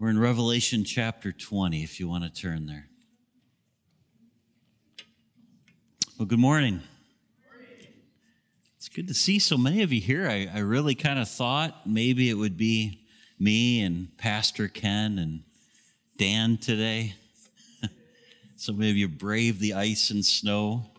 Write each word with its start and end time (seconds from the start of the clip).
We're 0.00 0.10
in 0.10 0.20
Revelation 0.20 0.84
chapter 0.84 1.32
20, 1.32 1.82
if 1.82 1.98
you 1.98 2.08
want 2.08 2.22
to 2.22 2.30
turn 2.30 2.66
there. 2.66 2.86
Well, 6.16 6.26
good 6.26 6.38
morning. 6.38 6.82
It's 8.76 8.88
good 8.88 9.08
to 9.08 9.14
see 9.14 9.40
so 9.40 9.58
many 9.58 9.82
of 9.82 9.92
you 9.92 10.00
here. 10.00 10.28
I, 10.28 10.48
I 10.54 10.60
really 10.60 10.94
kind 10.94 11.18
of 11.18 11.28
thought 11.28 11.84
maybe 11.84 12.30
it 12.30 12.34
would 12.34 12.56
be 12.56 13.06
me 13.40 13.82
and 13.82 14.16
Pastor 14.18 14.68
Ken 14.68 15.18
and 15.18 15.42
Dan 16.16 16.58
today. 16.58 17.16
so 18.56 18.72
many 18.72 18.90
of 18.90 18.96
you 18.96 19.08
braved 19.08 19.58
the 19.58 19.74
ice 19.74 20.10
and 20.10 20.24
snow. 20.24 20.92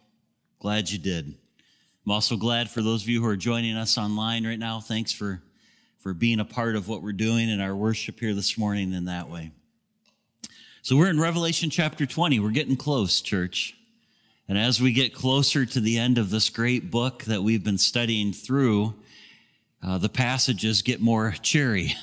Glad 0.60 0.92
you 0.92 1.00
did. 1.00 1.36
I'm 2.06 2.12
also 2.12 2.36
glad 2.36 2.70
for 2.70 2.82
those 2.82 3.04
of 3.04 3.08
you 3.08 3.22
who 3.22 3.30
are 3.30 3.38
joining 3.38 3.78
us 3.78 3.98
online 3.98 4.46
right 4.46 4.60
now. 4.60 4.82
Thanks 4.82 5.14
for 5.14 5.42
for 6.00 6.14
being 6.14 6.40
a 6.40 6.46
part 6.46 6.76
of 6.76 6.88
what 6.88 7.04
we're 7.04 7.12
doing 7.12 7.50
in 7.50 7.60
our 7.60 7.76
worship 7.76 8.20
here 8.20 8.34
this 8.34 8.58
morning 8.58 8.94
in 8.94 9.06
that 9.06 9.30
way. 9.30 9.52
So 10.82 10.96
we're 10.96 11.10
in 11.10 11.20
Revelation 11.20 11.70
chapter 11.70 12.06
20. 12.06 12.40
We're 12.40 12.52
getting 12.52 12.78
close, 12.78 13.20
church. 13.20 13.76
And 14.48 14.58
as 14.58 14.82
we 14.82 14.94
get 14.94 15.14
closer 15.14 15.66
to 15.66 15.80
the 15.82 15.98
end 15.98 16.18
of 16.18 16.30
this 16.30 16.50
great 16.50 16.90
book 16.90 17.26
that 17.26 17.44
we've 17.44 17.64
been 17.64 17.78
studying 17.78 18.32
through, 18.32 18.96
uh, 19.84 19.98
the 19.98 20.10
passages 20.10 20.82
get 20.82 21.02
more 21.02 21.36
cheery. 21.42 21.96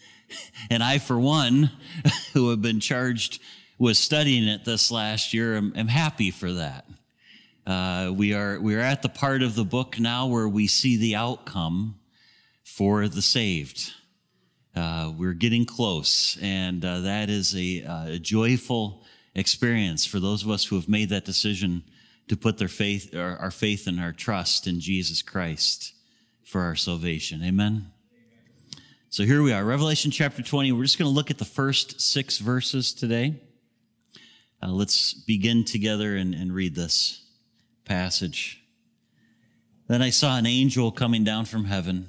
and 0.70 0.82
I, 0.82 0.98
for 0.98 1.18
one, 1.18 1.70
who 2.34 2.50
have 2.50 2.60
been 2.60 2.80
charged 2.80 3.40
with 3.78 3.96
studying 3.96 4.44
it 4.44 4.66
this 4.66 4.90
last 4.90 5.32
year, 5.32 5.56
am, 5.56 5.72
am 5.74 5.88
happy 5.88 6.30
for 6.30 6.52
that. 6.52 6.84
Uh, 7.66 8.12
we 8.14 8.34
are 8.34 8.60
we 8.60 8.74
are 8.74 8.80
at 8.80 9.02
the 9.02 9.08
part 9.08 9.40
of 9.40 9.54
the 9.54 9.64
book 9.64 9.98
now 9.98 10.26
where 10.26 10.48
we 10.48 10.66
see 10.66 10.96
the 10.96 11.14
outcome 11.14 11.94
for 12.62 13.08
the 13.08 13.22
saved. 13.22 13.92
Uh, 14.74 15.12
we're 15.16 15.34
getting 15.34 15.66
close, 15.66 16.38
and 16.40 16.84
uh, 16.84 17.00
that 17.00 17.28
is 17.28 17.54
a, 17.54 17.82
uh, 17.82 18.06
a, 18.12 18.18
joyful 18.18 19.04
experience 19.34 20.06
for 20.06 20.18
those 20.18 20.42
of 20.42 20.50
us 20.50 20.64
who 20.64 20.76
have 20.76 20.88
made 20.88 21.10
that 21.10 21.26
decision 21.26 21.82
to 22.28 22.36
put 22.36 22.56
their 22.56 22.68
faith, 22.68 23.14
our, 23.14 23.36
our 23.36 23.50
faith 23.50 23.86
and 23.86 24.00
our 24.00 24.12
trust 24.12 24.66
in 24.66 24.80
Jesus 24.80 25.20
Christ 25.20 25.92
for 26.42 26.62
our 26.62 26.74
salvation. 26.74 27.42
Amen. 27.44 27.92
So 29.10 29.24
here 29.24 29.42
we 29.42 29.52
are, 29.52 29.62
Revelation 29.62 30.10
chapter 30.10 30.42
20. 30.42 30.72
We're 30.72 30.84
just 30.84 30.98
going 30.98 31.10
to 31.10 31.14
look 31.14 31.30
at 31.30 31.36
the 31.36 31.44
first 31.44 32.00
six 32.00 32.38
verses 32.38 32.94
today. 32.94 33.42
Uh, 34.62 34.68
let's 34.68 35.12
begin 35.12 35.64
together 35.64 36.16
and, 36.16 36.34
and 36.34 36.54
read 36.54 36.74
this 36.74 37.22
passage. 37.84 38.62
Then 39.86 40.00
I 40.00 40.08
saw 40.08 40.38
an 40.38 40.46
angel 40.46 40.90
coming 40.92 41.24
down 41.24 41.44
from 41.44 41.66
heaven 41.66 42.08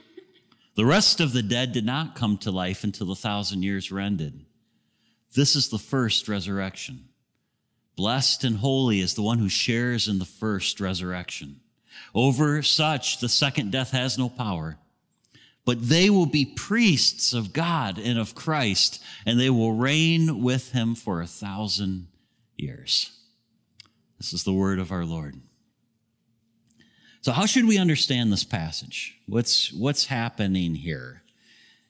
The 0.75 0.85
rest 0.85 1.19
of 1.19 1.33
the 1.33 1.43
dead 1.43 1.73
did 1.73 1.85
not 1.85 2.15
come 2.15 2.37
to 2.39 2.51
life 2.51 2.83
until 2.83 3.07
the 3.07 3.15
thousand 3.15 3.63
years 3.63 3.91
were 3.91 3.99
ended. 3.99 4.45
This 5.33 5.55
is 5.55 5.69
the 5.69 5.77
first 5.77 6.27
resurrection. 6.27 7.09
Blessed 7.95 8.43
and 8.43 8.57
holy 8.57 8.99
is 8.99 9.13
the 9.13 9.21
one 9.21 9.39
who 9.39 9.49
shares 9.49 10.07
in 10.07 10.19
the 10.19 10.25
first 10.25 10.79
resurrection. 10.79 11.59
Over 12.15 12.61
such, 12.61 13.19
the 13.19 13.29
second 13.29 13.71
death 13.71 13.91
has 13.91 14.17
no 14.17 14.29
power. 14.29 14.77
But 15.65 15.89
they 15.89 16.09
will 16.09 16.25
be 16.25 16.45
priests 16.45 17.33
of 17.33 17.53
God 17.53 17.99
and 17.99 18.17
of 18.17 18.33
Christ, 18.33 19.03
and 19.25 19.39
they 19.39 19.49
will 19.49 19.73
reign 19.73 20.41
with 20.41 20.71
him 20.71 20.95
for 20.95 21.21
a 21.21 21.27
thousand 21.27 22.07
years. 22.57 23.11
This 24.17 24.33
is 24.33 24.43
the 24.43 24.53
word 24.53 24.79
of 24.79 24.91
our 24.91 25.05
Lord. 25.05 25.35
So, 27.21 27.31
how 27.31 27.45
should 27.45 27.67
we 27.67 27.77
understand 27.77 28.33
this 28.33 28.43
passage? 28.43 29.15
What's 29.27 29.71
what's 29.71 30.07
happening 30.07 30.73
here? 30.73 31.21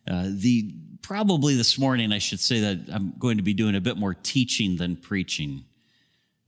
Uh, 0.05 0.27
the 0.29 0.73
probably 1.01 1.55
this 1.55 1.79
morning 1.79 2.11
I 2.11 2.17
should 2.17 2.41
say 2.41 2.59
that 2.59 2.93
I'm 2.93 3.13
going 3.17 3.37
to 3.37 3.43
be 3.43 3.53
doing 3.53 3.75
a 3.75 3.81
bit 3.81 3.97
more 3.97 4.13
teaching 4.13 4.75
than 4.75 4.97
preaching. 4.97 5.63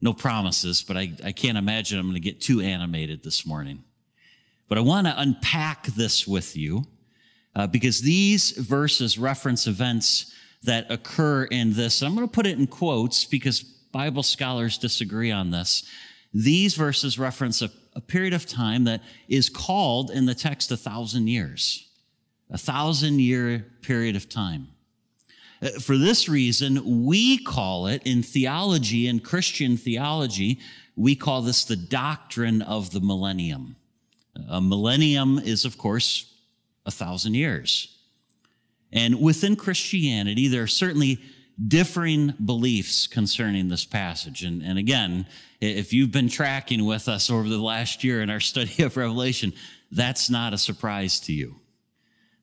No 0.02 0.12
promises, 0.12 0.82
but 0.82 0.98
I, 0.98 1.12
I 1.24 1.32
can't 1.32 1.56
imagine 1.56 1.98
I'm 1.98 2.04
going 2.04 2.14
to 2.14 2.20
get 2.20 2.42
too 2.42 2.60
animated 2.60 3.22
this 3.22 3.46
morning. 3.46 3.82
But 4.68 4.76
I 4.76 4.82
want 4.82 5.06
to 5.06 5.18
unpack 5.18 5.86
this 5.86 6.26
with 6.26 6.54
you 6.54 6.84
uh, 7.56 7.66
because 7.66 8.02
these 8.02 8.50
verses 8.50 9.18
reference 9.18 9.66
events 9.66 10.34
that 10.62 10.90
occur 10.90 11.44
in 11.44 11.72
this. 11.72 12.02
I'm 12.02 12.14
going 12.14 12.26
to 12.26 12.32
put 12.32 12.46
it 12.46 12.58
in 12.58 12.66
quotes 12.66 13.24
because 13.24 13.62
Bible 13.62 14.22
scholars 14.22 14.76
disagree 14.76 15.30
on 15.30 15.50
this. 15.50 15.84
These 16.34 16.74
verses 16.74 17.18
reference 17.18 17.62
a 17.62 17.70
a 17.94 18.00
period 18.00 18.34
of 18.34 18.46
time 18.46 18.84
that 18.84 19.02
is 19.28 19.48
called 19.48 20.10
in 20.10 20.26
the 20.26 20.34
text 20.34 20.70
a 20.70 20.76
thousand 20.76 21.28
years, 21.28 21.88
a 22.50 22.58
thousand 22.58 23.20
year 23.20 23.66
period 23.82 24.16
of 24.16 24.28
time. 24.28 24.68
Uh, 25.62 25.70
for 25.80 25.96
this 25.96 26.28
reason, 26.28 27.04
we 27.04 27.38
call 27.38 27.86
it 27.86 28.02
in 28.04 28.22
theology, 28.22 29.06
in 29.06 29.20
Christian 29.20 29.76
theology, 29.76 30.58
we 30.96 31.14
call 31.14 31.42
this 31.42 31.64
the 31.64 31.76
doctrine 31.76 32.62
of 32.62 32.90
the 32.90 33.00
millennium. 33.00 33.76
A 34.48 34.60
millennium 34.60 35.38
is, 35.38 35.64
of 35.64 35.78
course, 35.78 36.32
a 36.86 36.90
thousand 36.90 37.34
years. 37.34 37.96
And 38.92 39.20
within 39.20 39.56
Christianity, 39.56 40.48
there 40.48 40.62
are 40.62 40.68
certainly 40.68 41.20
differing 41.68 42.34
beliefs 42.44 43.06
concerning 43.06 43.68
this 43.68 43.84
passage. 43.84 44.42
And, 44.42 44.62
and 44.62 44.78
again, 44.78 45.26
if 45.60 45.92
you've 45.92 46.10
been 46.10 46.28
tracking 46.28 46.84
with 46.84 47.08
us 47.08 47.30
over 47.30 47.48
the 47.48 47.58
last 47.58 48.02
year 48.02 48.22
in 48.22 48.30
our 48.30 48.40
study 48.40 48.82
of 48.82 48.96
Revelation, 48.96 49.52
that's 49.90 50.28
not 50.28 50.52
a 50.52 50.58
surprise 50.58 51.20
to 51.20 51.32
you. 51.32 51.56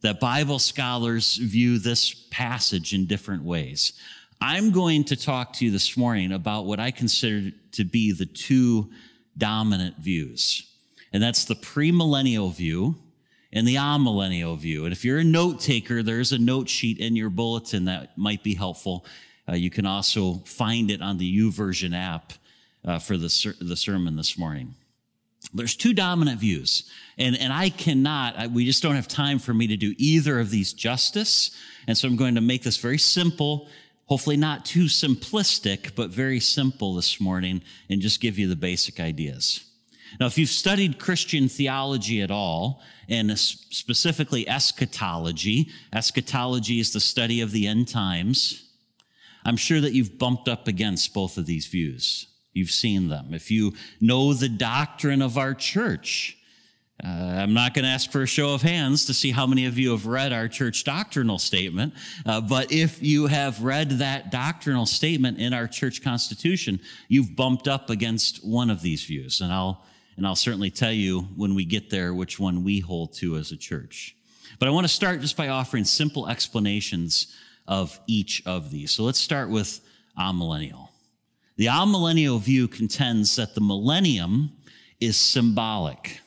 That 0.01 0.19
Bible 0.19 0.59
scholars 0.59 1.35
view 1.35 1.77
this 1.77 2.13
passage 2.31 2.93
in 2.93 3.05
different 3.05 3.43
ways. 3.43 3.93
I'm 4.41 4.71
going 4.71 5.03
to 5.05 5.15
talk 5.15 5.53
to 5.53 5.65
you 5.65 5.71
this 5.71 5.95
morning 5.95 6.31
about 6.31 6.65
what 6.65 6.79
I 6.79 6.89
consider 6.89 7.51
to 7.73 7.83
be 7.83 8.11
the 8.11 8.25
two 8.25 8.89
dominant 9.37 9.97
views. 9.97 10.67
And 11.13 11.21
that's 11.21 11.45
the 11.45 11.55
premillennial 11.55 12.53
view 12.53 12.95
and 13.53 13.67
the 13.67 13.75
amillennial 13.75 14.57
view. 14.57 14.85
And 14.85 14.93
if 14.93 15.03
you're 15.03 15.19
a 15.19 15.23
note 15.23 15.59
taker, 15.59 16.03
there's 16.03 16.31
a 16.31 16.37
note 16.37 16.69
sheet 16.69 16.99
in 16.99 17.15
your 17.15 17.29
bulletin 17.29 17.85
that 17.85 18.17
might 18.17 18.43
be 18.43 18.55
helpful. 18.55 19.05
Uh, 19.47 19.55
you 19.55 19.69
can 19.69 19.85
also 19.85 20.35
find 20.45 20.89
it 20.89 21.01
on 21.01 21.17
the 21.17 21.39
YouVersion 21.39 21.95
app 21.95 22.33
uh, 22.85 22.99
for 22.99 23.17
the, 23.17 23.29
ser- 23.29 23.55
the 23.59 23.75
sermon 23.75 24.15
this 24.15 24.37
morning. 24.37 24.75
There's 25.53 25.75
two 25.75 25.93
dominant 25.93 26.39
views, 26.39 26.89
and, 27.17 27.35
and 27.35 27.51
I 27.51 27.71
cannot, 27.71 28.37
I, 28.37 28.47
we 28.47 28.63
just 28.63 28.83
don't 28.83 28.95
have 28.95 29.07
time 29.07 29.39
for 29.39 29.53
me 29.53 29.67
to 29.67 29.75
do 29.75 29.95
either 29.97 30.39
of 30.39 30.51
these 30.51 30.71
justice. 30.71 31.51
And 31.87 31.97
so 31.97 32.07
I'm 32.07 32.15
going 32.15 32.35
to 32.35 32.41
make 32.41 32.61
this 32.61 32.77
very 32.77 32.99
simple, 32.99 33.67
hopefully 34.05 34.37
not 34.37 34.65
too 34.65 34.85
simplistic, 34.85 35.95
but 35.95 36.11
very 36.11 36.39
simple 36.39 36.93
this 36.93 37.19
morning, 37.19 37.63
and 37.89 38.01
just 38.01 38.21
give 38.21 38.37
you 38.37 38.47
the 38.47 38.55
basic 38.55 38.99
ideas. 38.99 39.65
Now, 40.19 40.25
if 40.25 40.37
you've 40.37 40.49
studied 40.49 40.99
Christian 40.99 41.49
theology 41.49 42.21
at 42.21 42.31
all, 42.31 42.81
and 43.09 43.37
specifically 43.37 44.47
eschatology, 44.47 45.69
eschatology 45.93 46.79
is 46.79 46.93
the 46.93 46.99
study 46.99 47.41
of 47.41 47.51
the 47.51 47.67
end 47.67 47.87
times, 47.87 48.69
I'm 49.43 49.57
sure 49.57 49.81
that 49.81 49.93
you've 49.93 50.17
bumped 50.17 50.47
up 50.47 50.67
against 50.67 51.13
both 51.13 51.37
of 51.37 51.45
these 51.45 51.67
views. 51.67 52.27
You've 52.53 52.71
seen 52.71 53.09
them. 53.09 53.33
If 53.33 53.49
you 53.49 53.73
know 53.99 54.33
the 54.33 54.49
doctrine 54.49 55.21
of 55.21 55.37
our 55.37 55.53
church, 55.53 56.37
Uh, 57.03 57.41
I'm 57.41 57.55
not 57.55 57.73
going 57.73 57.83
to 57.83 57.89
ask 57.89 58.11
for 58.11 58.21
a 58.21 58.27
show 58.27 58.53
of 58.53 58.61
hands 58.61 59.05
to 59.05 59.13
see 59.13 59.31
how 59.31 59.47
many 59.47 59.65
of 59.65 59.75
you 59.79 59.89
have 59.89 60.05
read 60.05 60.31
our 60.31 60.47
church 60.47 60.83
doctrinal 60.83 61.39
statement, 61.39 61.95
uh, 62.27 62.41
but 62.41 62.71
if 62.71 63.01
you 63.01 63.25
have 63.25 63.63
read 63.63 63.97
that 63.97 64.29
doctrinal 64.29 64.85
statement 64.85 65.39
in 65.39 65.51
our 65.51 65.67
church 65.67 66.03
constitution, 66.03 66.79
you've 67.07 67.35
bumped 67.35 67.67
up 67.67 67.89
against 67.89 68.45
one 68.45 68.69
of 68.69 68.81
these 68.83 69.03
views, 69.03 69.41
and 69.41 69.51
I'll 69.51 69.83
and 70.21 70.27
I'll 70.27 70.35
certainly 70.35 70.69
tell 70.69 70.91
you 70.91 71.21
when 71.35 71.55
we 71.55 71.65
get 71.65 71.89
there 71.89 72.13
which 72.13 72.39
one 72.39 72.63
we 72.63 72.79
hold 72.79 73.11
to 73.13 73.37
as 73.37 73.51
a 73.51 73.57
church. 73.57 74.15
But 74.59 74.67
I 74.67 74.71
want 74.71 74.83
to 74.83 74.93
start 74.93 75.19
just 75.19 75.35
by 75.35 75.47
offering 75.47 75.83
simple 75.83 76.29
explanations 76.29 77.35
of 77.67 77.99
each 78.05 78.43
of 78.45 78.69
these. 78.69 78.91
So 78.91 79.01
let's 79.01 79.17
start 79.17 79.49
with 79.49 79.81
amillennial. 80.19 80.89
The 81.55 81.65
amillennial 81.65 82.39
view 82.39 82.67
contends 82.67 83.35
that 83.37 83.55
the 83.55 83.61
millennium 83.61 84.51
is 84.99 85.17
symbolic 85.17 86.21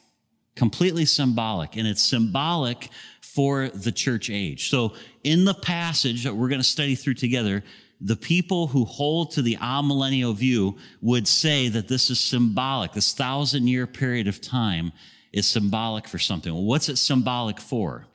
completely 0.56 1.04
symbolic, 1.04 1.76
and 1.76 1.86
it's 1.86 2.02
symbolic 2.02 2.88
for 3.20 3.68
the 3.68 3.92
church 3.92 4.30
age. 4.30 4.70
So, 4.70 4.94
in 5.22 5.44
the 5.44 5.54
passage 5.54 6.24
that 6.24 6.34
we're 6.34 6.48
going 6.48 6.60
to 6.60 6.66
study 6.66 6.94
through 6.94 7.14
together, 7.14 7.64
the 8.04 8.16
people 8.16 8.66
who 8.66 8.84
hold 8.84 9.30
to 9.32 9.40
the 9.40 9.56
amillennial 9.56 10.36
view 10.36 10.76
would 11.00 11.26
say 11.26 11.68
that 11.68 11.88
this 11.88 12.10
is 12.10 12.20
symbolic. 12.20 12.92
This 12.92 13.14
thousand 13.14 13.66
year 13.66 13.86
period 13.86 14.28
of 14.28 14.42
time 14.42 14.92
is 15.32 15.46
symbolic 15.46 16.06
for 16.06 16.18
something. 16.18 16.52
Well, 16.52 16.64
what's 16.64 16.90
it 16.90 16.98
symbolic 16.98 17.58
for? 17.58 18.06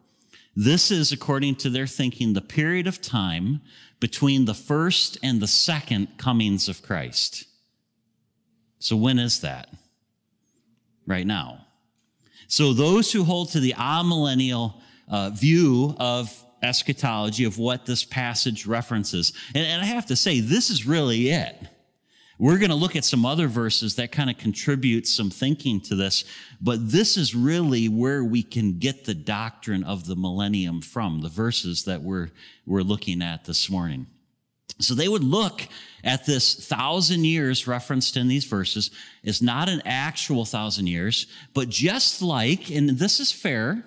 This 0.56 0.91
is, 0.91 1.12
according 1.12 1.56
to 1.56 1.71
their 1.71 1.88
thinking, 1.88 2.33
the 2.33 2.41
period 2.41 2.86
of 2.86 3.01
time 3.01 3.62
between 4.00 4.45
the 4.45 4.53
first 4.53 5.18
and 5.24 5.41
the 5.41 5.47
second 5.47 6.18
comings 6.18 6.69
of 6.69 6.83
Christ. 6.83 7.45
So, 8.77 8.95
when 8.95 9.18
is 9.18 9.41
that? 9.41 9.69
Right 11.07 11.25
now. 11.25 11.65
So 12.47 12.74
those 12.74 13.12
who 13.12 13.24
hold 13.24 13.51
to 13.51 13.59
the 13.59 13.74
amillennial 13.74 14.75
uh, 15.07 15.30
view 15.30 15.95
of 16.00 16.44
eschatology, 16.62 17.44
of 17.44 17.58
what 17.58 17.86
this 17.86 18.04
passage 18.04 18.66
references, 18.66 19.34
and, 19.56 19.66
and 19.66 19.82
I 19.82 19.86
have 19.86 20.06
to 20.08 20.16
say, 20.16 20.40
this 20.40 20.70
is 20.70 20.86
really 20.86 21.30
it. 21.30 21.56
We're 22.38 22.58
going 22.58 22.70
to 22.70 22.76
look 22.76 22.96
at 22.96 23.04
some 23.04 23.26
other 23.26 23.48
verses 23.48 23.96
that 23.96 24.14
kind 24.14 24.30
of 24.30 24.38
contribute 24.38 25.06
some 25.08 25.30
thinking 25.30 25.82
to 25.82 25.96
this, 25.96 26.24
but 26.62 26.90
this 26.90 27.18
is 27.18 27.36
really 27.36 27.90
where 27.90 28.24
we 28.24 28.44
can 28.44 28.80
get 28.80 29.04
the 29.04 29.14
doctrine 29.14 29.84
of 29.84 30.06
the 30.06 30.16
millennium 30.16 30.82
from, 30.82 31.20
the 31.20 31.28
verses 31.28 31.84
that 31.84 32.02
we're, 32.02 32.30
we're 32.66 32.82
looking 32.82 33.22
at 33.22 33.44
this 33.44 33.70
morning. 33.70 34.08
So 34.80 34.96
they 34.96 35.10
would 35.10 35.24
look 35.24 35.68
at 36.06 36.26
this 36.26 36.56
thousand 36.66 37.26
years 37.26 37.68
referenced 37.68 38.16
in 38.16 38.30
these 38.30 38.46
verses 38.46 38.92
is 39.22 39.42
not 39.42 39.68
an 39.68 39.82
actual 39.84 40.46
thousand 40.46 40.88
years, 40.88 41.28
but 41.54 41.68
just 41.68 42.22
like, 42.22 42.72
and 42.72 42.92
this 42.92 43.20
is 43.20 43.34
fair, 43.34 43.84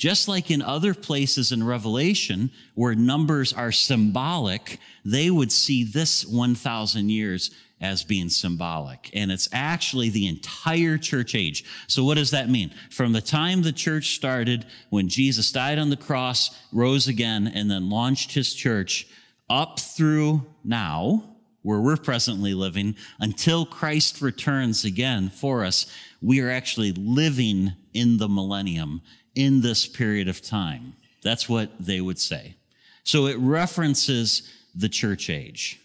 just 0.00 0.28
like 0.28 0.50
in 0.50 0.62
other 0.62 0.94
places 0.94 1.52
in 1.52 1.62
Revelation 1.62 2.50
where 2.74 2.94
numbers 2.94 3.52
are 3.52 3.70
symbolic, 3.70 4.78
they 5.04 5.30
would 5.30 5.52
see 5.52 5.84
this 5.84 6.24
1,000 6.24 7.10
years 7.10 7.50
as 7.82 8.02
being 8.02 8.30
symbolic. 8.30 9.10
And 9.12 9.30
it's 9.30 9.50
actually 9.52 10.08
the 10.08 10.26
entire 10.26 10.96
church 10.96 11.34
age. 11.34 11.66
So 11.86 12.02
what 12.02 12.14
does 12.14 12.30
that 12.30 12.48
mean? 12.48 12.72
From 12.90 13.12
the 13.12 13.20
time 13.20 13.60
the 13.60 13.72
church 13.72 14.14
started, 14.14 14.64
when 14.88 15.06
Jesus 15.06 15.52
died 15.52 15.78
on 15.78 15.90
the 15.90 15.98
cross, 15.98 16.58
rose 16.72 17.06
again, 17.06 17.46
and 17.54 17.70
then 17.70 17.90
launched 17.90 18.32
his 18.32 18.54
church, 18.54 19.06
up 19.50 19.78
through 19.78 20.46
now, 20.64 21.24
where 21.60 21.80
we're 21.80 21.98
presently 21.98 22.54
living, 22.54 22.96
until 23.18 23.66
Christ 23.66 24.22
returns 24.22 24.82
again 24.82 25.28
for 25.28 25.62
us, 25.62 25.94
we 26.22 26.40
are 26.40 26.48
actually 26.48 26.92
living 26.92 27.72
in 27.92 28.16
the 28.16 28.28
millennium 28.30 29.02
in 29.40 29.60
this 29.60 29.86
period 29.86 30.28
of 30.28 30.42
time. 30.42 30.94
That's 31.22 31.48
what 31.48 31.70
they 31.78 32.00
would 32.00 32.18
say. 32.18 32.56
So 33.04 33.26
it 33.26 33.38
references 33.38 34.48
the 34.74 34.88
church 34.88 35.30
age. 35.30 35.80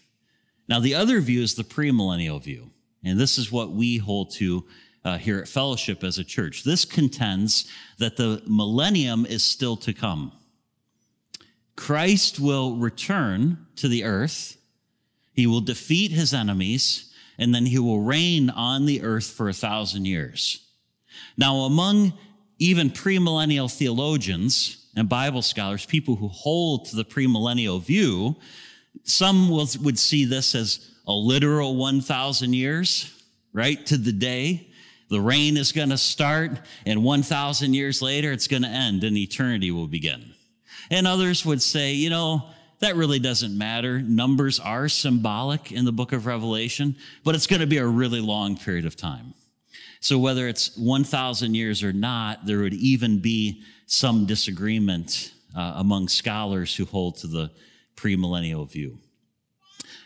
Now, 0.68 0.80
the 0.80 0.94
other 0.94 1.20
view 1.20 1.42
is 1.42 1.54
the 1.54 1.64
premillennial 1.64 2.42
view. 2.42 2.70
And 3.04 3.18
this 3.18 3.38
is 3.38 3.52
what 3.52 3.70
we 3.70 3.98
hold 3.98 4.32
to 4.32 4.64
uh, 5.04 5.18
here 5.18 5.38
at 5.38 5.48
Fellowship 5.48 6.02
as 6.02 6.18
a 6.18 6.24
church. 6.24 6.64
This 6.64 6.84
contends 6.84 7.70
that 7.98 8.16
the 8.16 8.42
millennium 8.46 9.24
is 9.24 9.44
still 9.44 9.76
to 9.78 9.92
come. 9.92 10.32
Christ 11.76 12.40
will 12.40 12.76
return 12.76 13.66
to 13.76 13.86
the 13.86 14.02
earth. 14.04 14.56
He 15.32 15.46
will 15.46 15.60
defeat 15.60 16.10
his 16.10 16.34
enemies, 16.34 17.12
and 17.38 17.54
then 17.54 17.66
he 17.66 17.78
will 17.78 18.00
reign 18.00 18.50
on 18.50 18.86
the 18.86 19.02
earth 19.02 19.30
for 19.30 19.48
a 19.48 19.52
thousand 19.52 20.06
years. 20.06 20.66
Now, 21.36 21.58
among 21.58 22.14
even 22.58 22.90
premillennial 22.90 23.72
theologians 23.72 24.86
and 24.96 25.08
Bible 25.08 25.42
scholars, 25.42 25.84
people 25.84 26.16
who 26.16 26.28
hold 26.28 26.86
to 26.86 26.96
the 26.96 27.04
premillennial 27.04 27.82
view, 27.82 28.36
some 29.04 29.50
will, 29.50 29.68
would 29.82 29.98
see 29.98 30.24
this 30.24 30.54
as 30.54 30.90
a 31.06 31.12
literal 31.12 31.76
1,000 31.76 32.52
years, 32.54 33.12
right, 33.52 33.84
to 33.86 33.96
the 33.96 34.12
day. 34.12 34.68
The 35.08 35.20
reign 35.20 35.56
is 35.56 35.70
going 35.70 35.90
to 35.90 35.98
start, 35.98 36.52
and 36.84 37.04
1,000 37.04 37.74
years 37.74 38.02
later, 38.02 38.32
it's 38.32 38.48
going 38.48 38.62
to 38.62 38.68
end, 38.68 39.04
and 39.04 39.16
eternity 39.16 39.70
will 39.70 39.86
begin. 39.86 40.32
And 40.90 41.06
others 41.06 41.44
would 41.44 41.62
say, 41.62 41.92
you 41.92 42.10
know, 42.10 42.44
that 42.80 42.96
really 42.96 43.18
doesn't 43.18 43.56
matter. 43.56 44.00
Numbers 44.00 44.60
are 44.60 44.88
symbolic 44.88 45.72
in 45.72 45.84
the 45.84 45.92
book 45.92 46.12
of 46.12 46.26
Revelation, 46.26 46.96
but 47.24 47.34
it's 47.34 47.46
going 47.46 47.60
to 47.60 47.66
be 47.66 47.78
a 47.78 47.86
really 47.86 48.20
long 48.20 48.56
period 48.56 48.84
of 48.84 48.96
time. 48.96 49.34
So 50.06 50.20
whether 50.20 50.46
it's 50.46 50.76
1,000 50.76 51.56
years 51.56 51.82
or 51.82 51.92
not, 51.92 52.46
there 52.46 52.58
would 52.58 52.74
even 52.74 53.18
be 53.18 53.64
some 53.86 54.24
disagreement 54.24 55.32
uh, 55.52 55.72
among 55.78 56.06
scholars 56.06 56.76
who 56.76 56.84
hold 56.84 57.16
to 57.16 57.26
the 57.26 57.50
premillennial 57.96 58.70
view. 58.70 59.00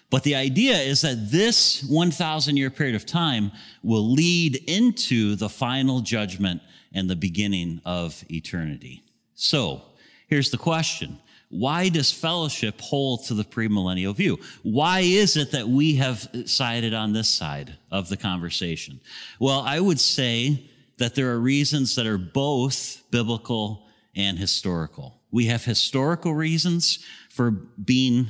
But 0.08 0.22
the 0.22 0.36
idea 0.36 0.78
is 0.78 1.02
that 1.02 1.30
this 1.30 1.82
1,000 1.82 2.56
year 2.56 2.70
period 2.70 2.96
of 2.96 3.04
time 3.04 3.52
will 3.82 4.10
lead 4.10 4.56
into 4.66 5.36
the 5.36 5.50
final 5.50 6.00
judgment 6.00 6.62
and 6.94 7.10
the 7.10 7.14
beginning 7.14 7.82
of 7.84 8.24
eternity. 8.30 9.02
So, 9.34 9.82
Here's 10.30 10.52
the 10.52 10.58
question. 10.58 11.18
Why 11.50 11.88
does 11.88 12.12
fellowship 12.12 12.80
hold 12.80 13.24
to 13.26 13.34
the 13.34 13.44
premillennial 13.44 14.14
view? 14.14 14.38
Why 14.62 15.00
is 15.00 15.36
it 15.36 15.50
that 15.50 15.68
we 15.68 15.96
have 15.96 16.28
sided 16.46 16.94
on 16.94 17.12
this 17.12 17.28
side 17.28 17.76
of 17.90 18.08
the 18.08 18.16
conversation? 18.16 19.00
Well, 19.40 19.60
I 19.60 19.80
would 19.80 19.98
say 19.98 20.70
that 20.98 21.16
there 21.16 21.30
are 21.30 21.40
reasons 21.40 21.96
that 21.96 22.06
are 22.06 22.18
both 22.18 23.02
biblical 23.10 23.88
and 24.14 24.38
historical. 24.38 25.20
We 25.32 25.46
have 25.46 25.64
historical 25.64 26.34
reasons 26.34 27.04
for 27.30 27.50
being 27.50 28.28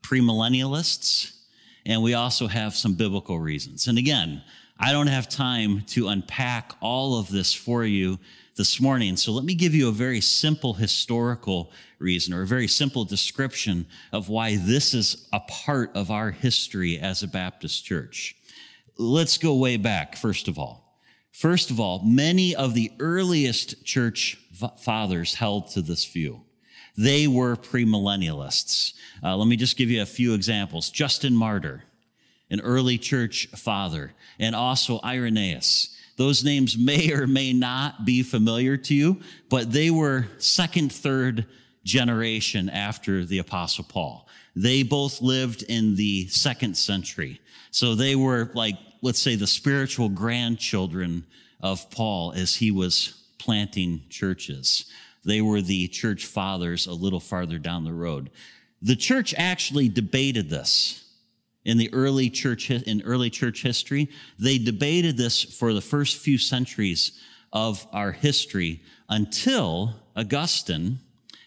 premillennialists, 0.00 1.32
and 1.84 2.02
we 2.02 2.14
also 2.14 2.46
have 2.46 2.74
some 2.74 2.94
biblical 2.94 3.38
reasons. 3.38 3.86
And 3.86 3.98
again, 3.98 4.42
I 4.78 4.92
don't 4.92 5.08
have 5.08 5.28
time 5.28 5.82
to 5.88 6.08
unpack 6.08 6.72
all 6.80 7.18
of 7.18 7.28
this 7.28 7.52
for 7.52 7.84
you 7.84 8.18
this 8.56 8.80
morning. 8.80 9.16
So 9.16 9.32
let 9.32 9.44
me 9.44 9.54
give 9.54 9.74
you 9.74 9.88
a 9.88 9.92
very 9.92 10.20
simple 10.20 10.74
historical 10.74 11.70
reason 12.02 12.34
or 12.34 12.42
a 12.42 12.46
very 12.46 12.68
simple 12.68 13.04
description 13.04 13.86
of 14.12 14.28
why 14.28 14.56
this 14.56 14.92
is 14.92 15.28
a 15.32 15.40
part 15.40 15.90
of 15.94 16.10
our 16.10 16.30
history 16.30 16.98
as 16.98 17.22
a 17.22 17.28
Baptist 17.28 17.84
church. 17.84 18.36
Let's 18.98 19.38
go 19.38 19.54
way 19.54 19.76
back, 19.76 20.16
first 20.16 20.48
of 20.48 20.58
all. 20.58 20.98
First 21.32 21.70
of 21.70 21.80
all, 21.80 22.02
many 22.04 22.54
of 22.54 22.74
the 22.74 22.92
earliest 23.00 23.84
church 23.84 24.38
fathers 24.78 25.34
held 25.34 25.70
to 25.70 25.80
this 25.80 26.04
view. 26.04 26.42
They 26.96 27.26
were 27.26 27.56
premillennialists. 27.56 28.92
Uh, 29.22 29.36
let 29.36 29.48
me 29.48 29.56
just 29.56 29.78
give 29.78 29.90
you 29.90 30.02
a 30.02 30.06
few 30.06 30.34
examples. 30.34 30.90
Justin 30.90 31.34
Martyr, 31.34 31.84
an 32.50 32.60
early 32.60 32.98
church 32.98 33.48
father, 33.56 34.12
and 34.38 34.54
also 34.54 35.00
Irenaeus. 35.02 35.96
Those 36.16 36.44
names 36.44 36.76
may 36.76 37.12
or 37.12 37.26
may 37.26 37.54
not 37.54 38.04
be 38.04 38.22
familiar 38.22 38.76
to 38.76 38.94
you, 38.94 39.20
but 39.48 39.72
they 39.72 39.90
were 39.90 40.26
second, 40.36 40.92
third 40.92 41.46
generation 41.84 42.68
after 42.68 43.24
the 43.24 43.38
Apostle 43.38 43.84
Paul. 43.84 44.28
They 44.54 44.82
both 44.82 45.20
lived 45.22 45.62
in 45.64 45.96
the 45.96 46.28
second 46.28 46.76
century. 46.76 47.40
So 47.70 47.94
they 47.94 48.16
were 48.16 48.50
like, 48.54 48.76
let's 49.00 49.20
say, 49.20 49.34
the 49.34 49.46
spiritual 49.46 50.08
grandchildren 50.08 51.24
of 51.60 51.90
Paul 51.90 52.32
as 52.32 52.54
he 52.54 52.70
was 52.70 53.24
planting 53.38 54.02
churches. 54.10 54.86
They 55.24 55.40
were 55.40 55.60
the 55.60 55.88
church 55.88 56.26
fathers 56.26 56.86
a 56.86 56.92
little 56.92 57.20
farther 57.20 57.58
down 57.58 57.84
the 57.84 57.92
road. 57.92 58.30
The 58.82 58.96
church 58.96 59.34
actually 59.38 59.88
debated 59.88 60.50
this 60.50 61.02
in 61.64 61.78
the 61.78 61.92
early 61.92 62.28
church 62.28 62.70
in 62.70 63.02
early 63.02 63.30
church 63.30 63.62
history 63.62 64.08
they 64.38 64.58
debated 64.58 65.16
this 65.16 65.42
for 65.42 65.72
the 65.72 65.80
first 65.80 66.16
few 66.16 66.36
centuries 66.36 67.20
of 67.52 67.86
our 67.92 68.10
history 68.12 68.82
until 69.08 69.94
augustine 70.16 70.98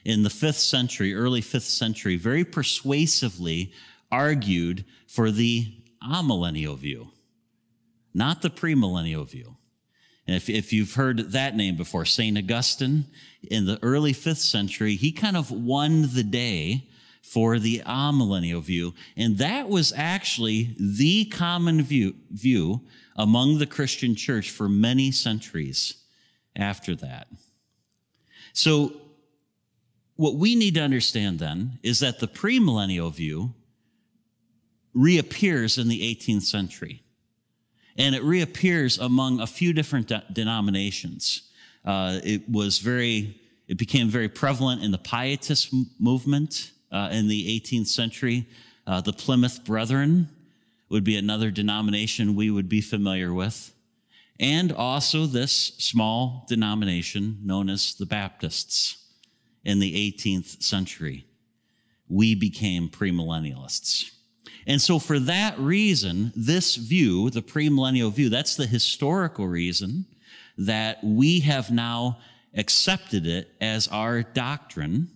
in 0.05 0.23
the 0.23 0.29
fifth 0.29 0.57
century 0.59 1.13
early 1.13 1.41
fifth 1.41 1.63
century 1.65 2.15
very 2.15 2.45
persuasively 2.45 3.73
argued 4.11 4.85
for 5.07 5.31
the 5.31 5.73
amillennial 6.01 6.77
view 6.77 7.09
not 8.13 8.41
the 8.41 8.49
premillennial 8.49 9.27
view 9.27 9.57
And 10.27 10.35
if, 10.35 10.49
if 10.49 10.73
you've 10.73 10.95
heard 10.95 11.31
that 11.33 11.55
name 11.55 11.75
before, 11.75 12.05
St. 12.05 12.37
Augustine, 12.37 13.05
in 13.43 13.65
the 13.65 13.77
early 13.83 14.13
fifth 14.13 14.39
century, 14.39 14.95
he 14.95 15.11
kind 15.11 15.37
of 15.37 15.51
won 15.51 16.13
the 16.13 16.23
day 16.23 16.87
for 17.21 17.59
the 17.59 17.81
amillennial 17.85 18.61
view. 18.61 18.93
And 19.17 19.37
that 19.39 19.67
was 19.67 19.93
actually 19.95 20.75
the 20.79 21.25
common 21.25 21.81
view, 21.81 22.15
view 22.31 22.81
among 23.15 23.57
the 23.57 23.65
Christian 23.65 24.15
church 24.15 24.49
for 24.49 24.69
many 24.69 25.11
centuries 25.11 25.95
after 26.55 26.95
that. 26.95 27.27
So, 28.53 28.93
what 30.15 30.35
we 30.35 30.55
need 30.55 30.75
to 30.75 30.81
understand 30.81 31.39
then 31.39 31.79
is 31.83 31.99
that 31.99 32.19
the 32.19 32.27
premillennial 32.27 33.13
view 33.13 33.53
reappears 34.93 35.77
in 35.77 35.89
the 35.89 36.15
18th 36.15 36.43
century. 36.43 37.03
And 37.97 38.15
it 38.15 38.23
reappears 38.23 38.97
among 38.97 39.39
a 39.39 39.47
few 39.47 39.73
different 39.73 40.07
de- 40.07 40.23
denominations. 40.31 41.49
Uh, 41.83 42.19
it 42.23 42.49
was 42.49 42.79
very, 42.79 43.39
it 43.67 43.77
became 43.77 44.09
very 44.09 44.29
prevalent 44.29 44.83
in 44.83 44.91
the 44.91 44.97
Pietist 44.97 45.73
movement 45.99 46.71
uh, 46.91 47.09
in 47.11 47.27
the 47.27 47.59
18th 47.59 47.87
century. 47.87 48.47
Uh, 48.87 49.01
the 49.01 49.13
Plymouth 49.13 49.65
Brethren 49.65 50.29
would 50.89 51.03
be 51.03 51.17
another 51.17 51.51
denomination 51.51 52.35
we 52.35 52.49
would 52.49 52.69
be 52.69 52.81
familiar 52.81 53.33
with. 53.33 53.73
And 54.39 54.71
also 54.71 55.25
this 55.25 55.53
small 55.77 56.45
denomination 56.47 57.39
known 57.43 57.69
as 57.69 57.95
the 57.95 58.05
Baptists 58.05 59.04
in 59.65 59.79
the 59.79 60.11
18th 60.11 60.61
century. 60.61 61.25
We 62.07 62.35
became 62.35 62.87
premillennialists. 62.87 64.11
And 64.67 64.81
so, 64.81 64.99
for 64.99 65.19
that 65.19 65.57
reason, 65.59 66.31
this 66.35 66.75
view, 66.75 67.29
the 67.29 67.41
premillennial 67.41 68.11
view, 68.11 68.29
that's 68.29 68.55
the 68.55 68.65
historical 68.65 69.47
reason 69.47 70.05
that 70.57 71.03
we 71.03 71.41
have 71.41 71.71
now 71.71 72.19
accepted 72.55 73.27
it 73.27 73.49
as 73.59 73.87
our 73.89 74.23
doctrine 74.23 75.09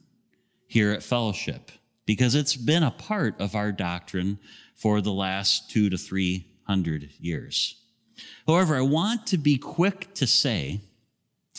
here 0.68 0.92
at 0.92 1.02
Fellowship, 1.02 1.72
because 2.06 2.36
it's 2.36 2.56
been 2.56 2.84
a 2.84 2.92
part 2.92 3.40
of 3.40 3.56
our 3.56 3.72
doctrine 3.72 4.38
for 4.76 5.02
the 5.02 5.12
last 5.12 5.70
two 5.70 5.90
to 5.90 5.98
three 5.98 6.46
hundred 6.66 7.10
years. 7.20 7.76
However, 8.46 8.76
I 8.76 8.82
want 8.82 9.26
to 9.28 9.38
be 9.38 9.58
quick 9.58 10.14
to 10.16 10.28
say 10.28 10.82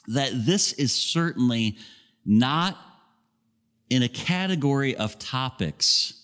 that 0.07 0.31
this 0.35 0.73
is 0.75 0.95
certainly 0.95 1.77
not 2.31 2.79
in 3.91 4.05
a 4.05 4.09
category 4.09 4.95
of 4.95 5.19
topics 5.19 6.15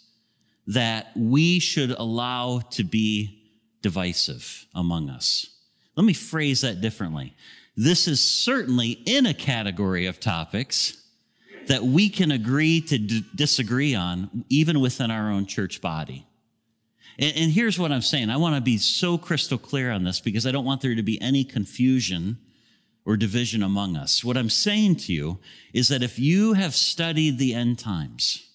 that 0.69 1.09
we 1.17 1.59
should 1.59 1.91
allow 1.91 2.61
to 2.71 2.85
be 2.85 3.43
divisive 3.83 4.67
among 4.73 5.11
us. 5.11 5.49
Let 5.97 6.05
me 6.07 6.13
phrase 6.13 6.61
that 6.61 6.81
differently. 6.81 7.35
This 7.77 8.07
is 8.07 8.23
certainly 8.23 8.91
in 8.91 9.27
a 9.27 9.35
category 9.35 10.07
of 10.07 10.21
topics 10.21 11.03
that 11.67 11.83
we 11.83 12.09
can 12.09 12.31
agree 12.31 12.81
to 12.83 12.99
d- 12.99 13.25
disagree 13.35 13.97
on, 13.97 14.45
even 14.49 14.79
within 14.79 15.11
our 15.11 15.33
own 15.33 15.47
church 15.47 15.81
body. 15.81 16.25
And, 17.19 17.37
and 17.37 17.53
here's 17.53 17.81
what 17.81 17.91
I'm 17.91 18.01
saying 18.01 18.31
I 18.31 18.37
want 18.37 18.55
to 18.55 18.61
be 18.61 18.79
so 18.79 19.19
crystal 19.19 19.59
clear 19.59 19.91
on 19.91 20.05
this 20.05 20.21
because 20.21 20.47
I 20.47 20.53
don't 20.53 20.65
want 20.65 20.83
there 20.83 20.95
to 20.95 21.03
be 21.03 21.21
any 21.21 21.43
confusion 21.43 22.39
or 23.07 23.17
division 23.17 23.63
among 23.63 23.97
us. 23.97 24.25
What 24.25 24.37
I'm 24.37 24.51
saying 24.51 24.97
to 24.97 25.13
you 25.13 25.39
is 25.73 25.89
that 25.89 26.03
if 26.03 26.19
you 26.19 26.55
have 26.55 26.75
studied 26.75 27.39
the 27.39 27.55
end 27.55 27.79
times, 27.79 28.49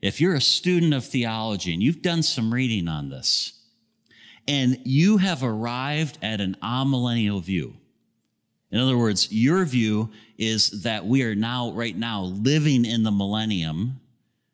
if 0.00 0.20
you're 0.20 0.34
a 0.34 0.40
student 0.40 0.94
of 0.94 1.04
theology 1.04 1.72
and 1.72 1.82
you've 1.82 2.02
done 2.02 2.22
some 2.22 2.54
reading 2.54 2.86
on 2.86 3.08
this, 3.08 3.54
and 4.46 4.78
you 4.84 5.16
have 5.16 5.42
arrived 5.42 6.18
at 6.22 6.40
an 6.40 6.56
amillennial 6.62 7.42
view, 7.42 7.74
in 8.70 8.78
other 8.78 8.98
words, 8.98 9.32
your 9.32 9.64
view 9.64 10.10
is 10.36 10.82
that 10.82 11.06
we 11.06 11.22
are 11.22 11.34
now, 11.34 11.72
right 11.72 11.96
now, 11.96 12.22
living 12.22 12.84
in 12.84 13.02
the 13.02 13.10
millennium, 13.10 14.00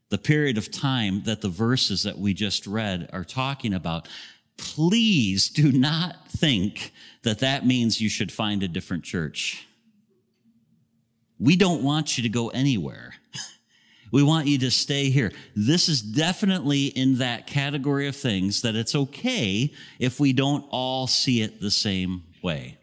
the 0.08 0.18
period 0.18 0.56
of 0.56 0.70
time 0.70 1.24
that 1.24 1.40
the 1.40 1.48
verses 1.48 2.04
that 2.04 2.16
we 2.18 2.32
just 2.32 2.66
read 2.68 3.10
are 3.12 3.24
talking 3.24 3.74
about. 3.74 4.06
Please 4.56 5.48
do 5.48 5.72
not 5.72 6.28
think 6.28 6.92
that 7.22 7.40
that 7.40 7.66
means 7.66 8.00
you 8.00 8.08
should 8.08 8.30
find 8.30 8.62
a 8.62 8.68
different 8.68 9.04
church. 9.04 9.66
We 11.38 11.56
don't 11.56 11.82
want 11.82 12.16
you 12.16 12.22
to 12.22 12.28
go 12.28 12.48
anywhere. 12.48 13.14
We 14.12 14.22
want 14.22 14.46
you 14.46 14.58
to 14.58 14.70
stay 14.70 15.10
here. 15.10 15.32
This 15.56 15.88
is 15.88 16.00
definitely 16.00 16.86
in 16.86 17.18
that 17.18 17.48
category 17.48 18.06
of 18.06 18.14
things 18.14 18.62
that 18.62 18.76
it's 18.76 18.94
okay 18.94 19.72
if 19.98 20.20
we 20.20 20.32
don't 20.32 20.64
all 20.70 21.08
see 21.08 21.42
it 21.42 21.60
the 21.60 21.72
same 21.72 22.22
way. 22.40 22.78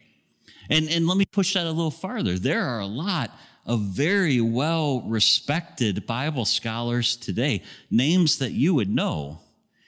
And, 0.68 0.90
and 0.90 1.06
let 1.06 1.16
me 1.16 1.24
push 1.24 1.54
that 1.54 1.64
a 1.64 1.70
little 1.70 1.90
farther. 1.90 2.38
There 2.38 2.62
are 2.62 2.80
a 2.80 2.86
lot 2.86 3.30
of 3.64 3.80
very 3.80 4.42
well 4.42 5.00
respected 5.06 6.06
Bible 6.06 6.44
scholars 6.44 7.16
today, 7.16 7.62
names 7.90 8.38
that 8.38 8.52
you 8.52 8.74
would 8.74 8.90
know 8.90 9.38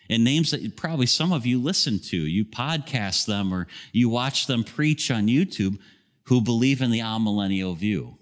and 0.08 0.25
names 0.25 0.50
that 0.50 0.76
probably 0.76 1.06
some 1.06 1.32
of 1.32 1.46
you 1.46 1.61
listen 1.61 1.99
to. 1.99 2.16
You 2.16 2.44
podcast 2.44 3.26
them 3.26 3.52
or 3.52 3.66
you 3.92 4.08
watch 4.08 4.46
them 4.46 4.64
preach 4.64 5.11
on 5.11 5.28
YouTube 5.28 5.78
who 6.25 6.40
believe 6.40 6.82
in 6.82 6.90
the 6.90 7.00
amillennial 7.00 7.76
view. 7.76 8.16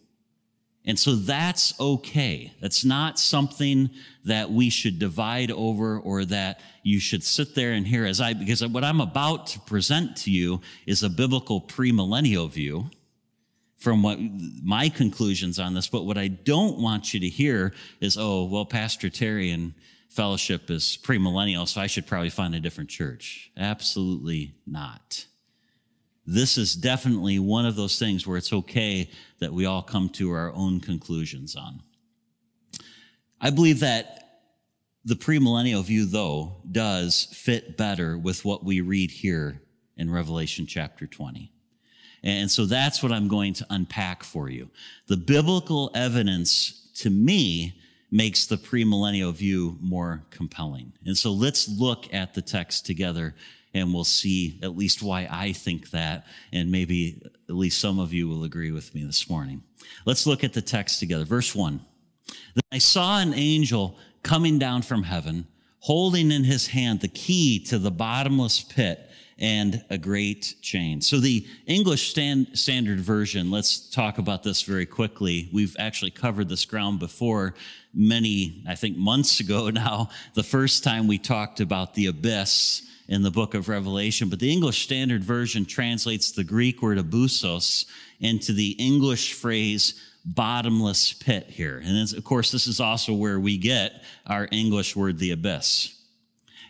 And 0.85 0.99
so 0.99 1.15
that's 1.15 1.79
okay. 1.79 2.53
That's 2.61 2.85
not 2.85 3.19
something 3.19 3.91
that 4.25 4.51
we 4.51 4.69
should 4.69 4.99
divide 4.99 5.53
over 5.53 5.99
or 5.99 6.25
that 6.25 6.61
you 6.83 6.99
should 6.99 7.23
sit 7.23 7.55
there 7.55 7.73
and 7.73 7.87
hear 7.87 8.05
as 8.05 8.21
I, 8.21 8.33
because 8.33 8.67
what 8.67 8.83
I'm 8.83 9.01
about 9.01 9.47
to 9.49 9.61
present 9.61 10.17
to 10.19 10.33
you 10.33 10.61
is 10.85 11.05
a 11.05 11.09
biblical 11.09 11.61
premillennial 11.61 12.51
view 12.51 12.91
from 13.77 14.03
what 14.03 14.19
my 14.63 14.89
conclusions 14.89 15.61
on 15.61 15.75
this. 15.75 15.87
But 15.89 16.05
what 16.05 16.19
I 16.19 16.29
don't 16.29 16.79
want 16.79 17.15
you 17.15 17.21
to 17.21 17.29
hear 17.29 17.73
is, 18.01 18.17
oh, 18.19 18.45
well, 18.45 18.65
Pastor 18.65 19.09
Terry 19.09 19.51
and 19.51 19.75
fellowship 20.15 20.71
is 20.71 20.99
premillennial, 21.03 21.67
so 21.67 21.81
I 21.81 21.87
should 21.87 22.07
probably 22.07 22.31
find 22.31 22.55
a 22.55 22.61
different 22.61 22.91
church. 22.91 23.51
Absolutely 23.57 24.55
not 24.67 25.27
this 26.27 26.57
is 26.57 26.75
definitely 26.75 27.39
one 27.39 27.67
of 27.67 27.77
those 27.77 27.99
things 27.99 28.27
where 28.27 28.37
it's 28.37 28.53
okay 28.53 29.11
that 29.41 29.53
we 29.53 29.67
all 29.67 29.83
come 29.83 30.09
to 30.09 30.31
our 30.31 30.53
own 30.53 30.81
conclusions 30.81 31.57
on. 31.57 31.81
I 33.41 33.51
believe 33.51 33.81
that 33.81 34.19
the 35.05 35.17
premillennial 35.17 35.85
view, 35.85 36.07
though, 36.07 36.59
does 36.71 37.27
fit 37.33 37.77
better 37.77 38.17
with 38.17 38.45
what 38.45 38.65
we 38.65 38.81
read 38.81 39.11
here 39.11 39.63
in 39.97 40.11
Revelation 40.11 40.65
chapter 40.65 41.09
20. 41.09 41.53
And 42.23 42.49
so 42.49 42.67
that's 42.67 43.03
what 43.03 43.11
I'm 43.11 43.27
going 43.27 43.53
to 43.55 43.67
unpack 43.69 44.23
for 44.23 44.49
you. 44.49 44.71
The 45.09 45.17
biblical 45.17 45.91
evidence 45.93 46.89
to 46.99 47.11
me 47.11 47.82
makes 48.13 48.45
the 48.45 48.59
premillennial 48.59 49.33
view 49.33 49.79
more 49.81 50.23
compelling. 50.31 50.93
And 51.07 51.17
so 51.17 51.33
let's 51.33 51.67
look 51.67 52.13
at 52.13 52.35
the 52.35 52.43
text 52.43 52.85
together 52.85 53.35
and 53.75 53.95
we'll 53.95 54.05
see 54.05 54.61
at 54.63 54.77
least 54.77 55.03
why 55.03 55.27
I 55.31 55.53
think 55.53 55.91
that, 55.93 56.27
and 56.53 56.71
maybe 56.71 57.23
at 57.49 57.55
least 57.55 57.81
some 57.81 57.99
of 57.99 58.13
you 58.13 58.29
will 58.29 58.45
agree 58.45 58.71
with 58.71 58.95
me 58.95 59.03
this 59.03 59.31
morning. 59.31 59.63
Let's 60.05 60.27
look 60.27 60.45
at 60.45 60.53
the 60.53 60.61
text 60.61 61.01
together. 61.01 61.25
Verse 61.25 61.55
1. 61.55 61.81
Then 62.55 62.63
I 62.71 62.77
saw 62.77 63.19
an 63.19 63.33
angel 63.33 63.97
coming 64.23 64.59
down 64.59 64.83
from 64.83 65.05
heaven, 65.05 65.47
holding 65.81 66.31
in 66.31 66.45
his 66.45 66.67
hand 66.67 67.01
the 67.01 67.09
key 67.09 67.59
to 67.65 67.79
the 67.79 67.91
bottomless 67.91 68.61
pit 68.61 69.09
and 69.39 69.83
a 69.89 69.97
great 69.97 70.55
chain. 70.61 71.01
So 71.01 71.19
the 71.19 71.47
English 71.67 72.11
stand, 72.11 72.49
Standard 72.53 73.01
Version, 73.01 73.51
let's 73.51 73.91
talk 73.91 74.19
about 74.19 74.43
this 74.43 74.63
very 74.63 74.87
quickly. 74.87 75.49
We've 75.53 75.75
actually 75.79 76.11
covered 76.11 76.51
this 76.51 76.67
ground 76.67 76.99
before 76.99 77.55
many, 77.95 78.65
I 78.69 78.75
think 78.75 78.97
months 78.97 79.41
ago 79.41 79.71
now, 79.71 80.11
the 80.35 80.43
first 80.43 80.85
time 80.85 81.07
we 81.07 81.19
talked 81.19 81.61
about 81.61 81.95
the 81.95 82.07
abyss 82.07 82.83
in 83.09 83.23
the 83.23 83.31
book 83.31 83.55
of 83.55 83.69
Revelation, 83.69 84.29
but 84.29 84.41
the 84.41 84.53
English 84.53 84.85
Standard 84.85 85.25
Version 85.25 85.65
translates 85.65 86.31
the 86.31 86.45
Greek 86.45 86.81
word 86.83 86.99
abyssos 86.99 87.87
into 88.21 88.53
the 88.53 88.71
English 88.79 89.35
phrase 89.35 90.01
bottomless 90.25 91.13
pit 91.13 91.47
here. 91.49 91.83
And 91.85 92.13
of 92.13 92.25
course, 92.25 92.53
this 92.53 92.67
is 92.67 92.81
also 92.81 93.13
where 93.13 93.41
we 93.41 93.59
get 93.59 94.03
our 94.27 94.49
English 94.53 94.95
word, 94.95 95.19
the 95.19 95.33
abyss. 95.33 95.99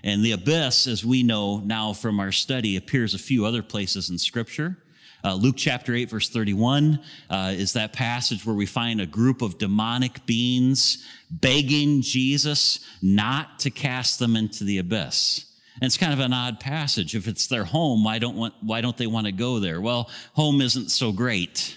And 0.03 0.25
the 0.25 0.33
abyss, 0.33 0.87
as 0.87 1.05
we 1.05 1.23
know 1.23 1.59
now 1.59 1.93
from 1.93 2.19
our 2.19 2.33
study, 2.33 2.77
appears 2.77 3.15
a 3.15 3.19
few 3.19 3.45
other 3.45 3.63
places 3.63 4.11
in 4.11 4.19
Scripture. 4.19 4.79
Uh, 5.25 5.35
Luke 5.35 5.55
chapter 5.57 5.95
8, 5.95 6.11
verse 6.11 6.29
31 6.29 6.99
uh, 7.31 7.53
is 7.55 7.75
that 7.75 7.93
passage 7.93 8.45
where 8.45 8.57
we 8.57 8.67
find 8.67 9.01
a 9.01 9.07
group 9.07 9.41
of 9.41 9.57
demonic 9.57 10.27
beings 10.27 11.07
begging 11.31 12.03
Jesus 12.03 12.81
not 13.01 13.61
to 13.61 13.71
cast 13.71 14.19
them 14.19 14.35
into 14.35 14.65
the 14.65 14.79
abyss. 14.79 15.47
And 15.77 15.85
it's 15.85 15.97
kind 15.97 16.13
of 16.13 16.19
an 16.19 16.33
odd 16.33 16.61
passage. 16.61 17.15
If 17.15 17.29
it's 17.29 17.47
their 17.47 17.65
home, 17.65 18.05
why 18.05 18.19
don't, 18.19 18.37
want, 18.37 18.55
why 18.61 18.81
don't 18.81 18.97
they 18.97 19.07
want 19.07 19.27
to 19.27 19.33
go 19.33 19.61
there? 19.61 19.81
Well, 19.81 20.11
home 20.35 20.61
isn't 20.61 20.91
so 20.91 21.13
great. 21.13 21.77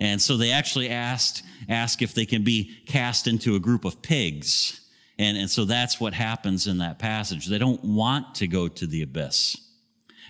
And 0.00 0.20
so 0.20 0.36
they 0.36 0.50
actually 0.50 0.88
asked, 0.88 1.42
ask 1.68 2.02
if 2.02 2.14
they 2.14 2.26
can 2.26 2.42
be 2.42 2.78
cast 2.86 3.26
into 3.26 3.54
a 3.54 3.60
group 3.60 3.84
of 3.84 4.02
pigs. 4.02 4.80
And, 5.18 5.36
and 5.36 5.50
so 5.50 5.64
that's 5.64 6.00
what 6.00 6.14
happens 6.14 6.66
in 6.66 6.78
that 6.78 6.98
passage. 6.98 7.46
They 7.46 7.58
don't 7.58 7.84
want 7.84 8.34
to 8.36 8.48
go 8.48 8.66
to 8.68 8.86
the 8.86 9.02
abyss. 9.02 9.56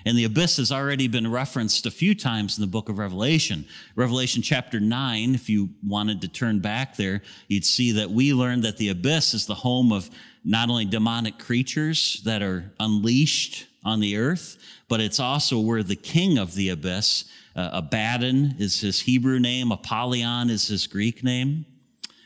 And 0.04 0.16
the 0.16 0.24
abyss 0.24 0.56
has 0.56 0.72
already 0.72 1.08
been 1.08 1.30
referenced 1.30 1.86
a 1.86 1.90
few 1.90 2.14
times 2.14 2.56
in 2.56 2.62
the 2.62 2.70
book 2.70 2.88
of 2.88 2.98
Revelation. 2.98 3.66
Revelation 3.96 4.42
chapter 4.42 4.80
9, 4.80 5.34
if 5.34 5.48
you 5.48 5.70
wanted 5.86 6.20
to 6.22 6.28
turn 6.28 6.60
back 6.60 6.96
there, 6.96 7.22
you'd 7.48 7.64
see 7.64 7.92
that 7.92 8.10
we 8.10 8.32
learned 8.32 8.62
that 8.62 8.76
the 8.76 8.88
abyss 8.88 9.34
is 9.34 9.46
the 9.46 9.54
home 9.54 9.92
of 9.92 10.10
not 10.44 10.70
only 10.70 10.84
demonic 10.84 11.38
creatures 11.38 12.22
that 12.24 12.42
are 12.42 12.72
unleashed 12.80 13.66
on 13.84 14.00
the 14.00 14.16
earth, 14.16 14.56
but 14.88 15.00
it's 15.00 15.20
also 15.20 15.60
where 15.60 15.82
the 15.82 15.96
king 15.96 16.38
of 16.38 16.54
the 16.54 16.70
abyss, 16.70 17.24
uh, 17.56 17.70
Abaddon 17.72 18.54
is 18.58 18.80
his 18.80 19.00
Hebrew 19.00 19.38
name, 19.38 19.72
Apollyon 19.72 20.50
is 20.50 20.68
his 20.68 20.86
Greek 20.86 21.22
name. 21.22 21.66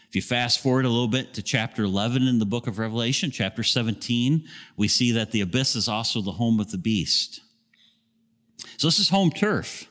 If 0.09 0.17
you 0.17 0.23
fast 0.23 0.61
forward 0.61 0.85
a 0.85 0.89
little 0.89 1.09
bit 1.09 1.35
to 1.35 1.43
chapter 1.43 1.83
11 1.83 2.29
in 2.29 2.39
the 2.39 2.47
book 2.47 2.69
of 2.69 2.79
Revelation, 2.79 3.33
chapter 3.33 3.65
17, 3.65 4.47
we 4.77 4.87
see 4.87 5.11
that 5.11 5.33
the 5.33 5.41
abyss 5.41 5.75
is 5.75 5.89
also 5.89 6.21
the 6.21 6.31
home 6.31 6.61
of 6.61 6.71
the 6.71 6.79
beast. 6.79 7.41
So 8.77 8.87
this 8.87 8.99
is 8.99 9.09
home 9.09 9.31
turf 9.31 9.89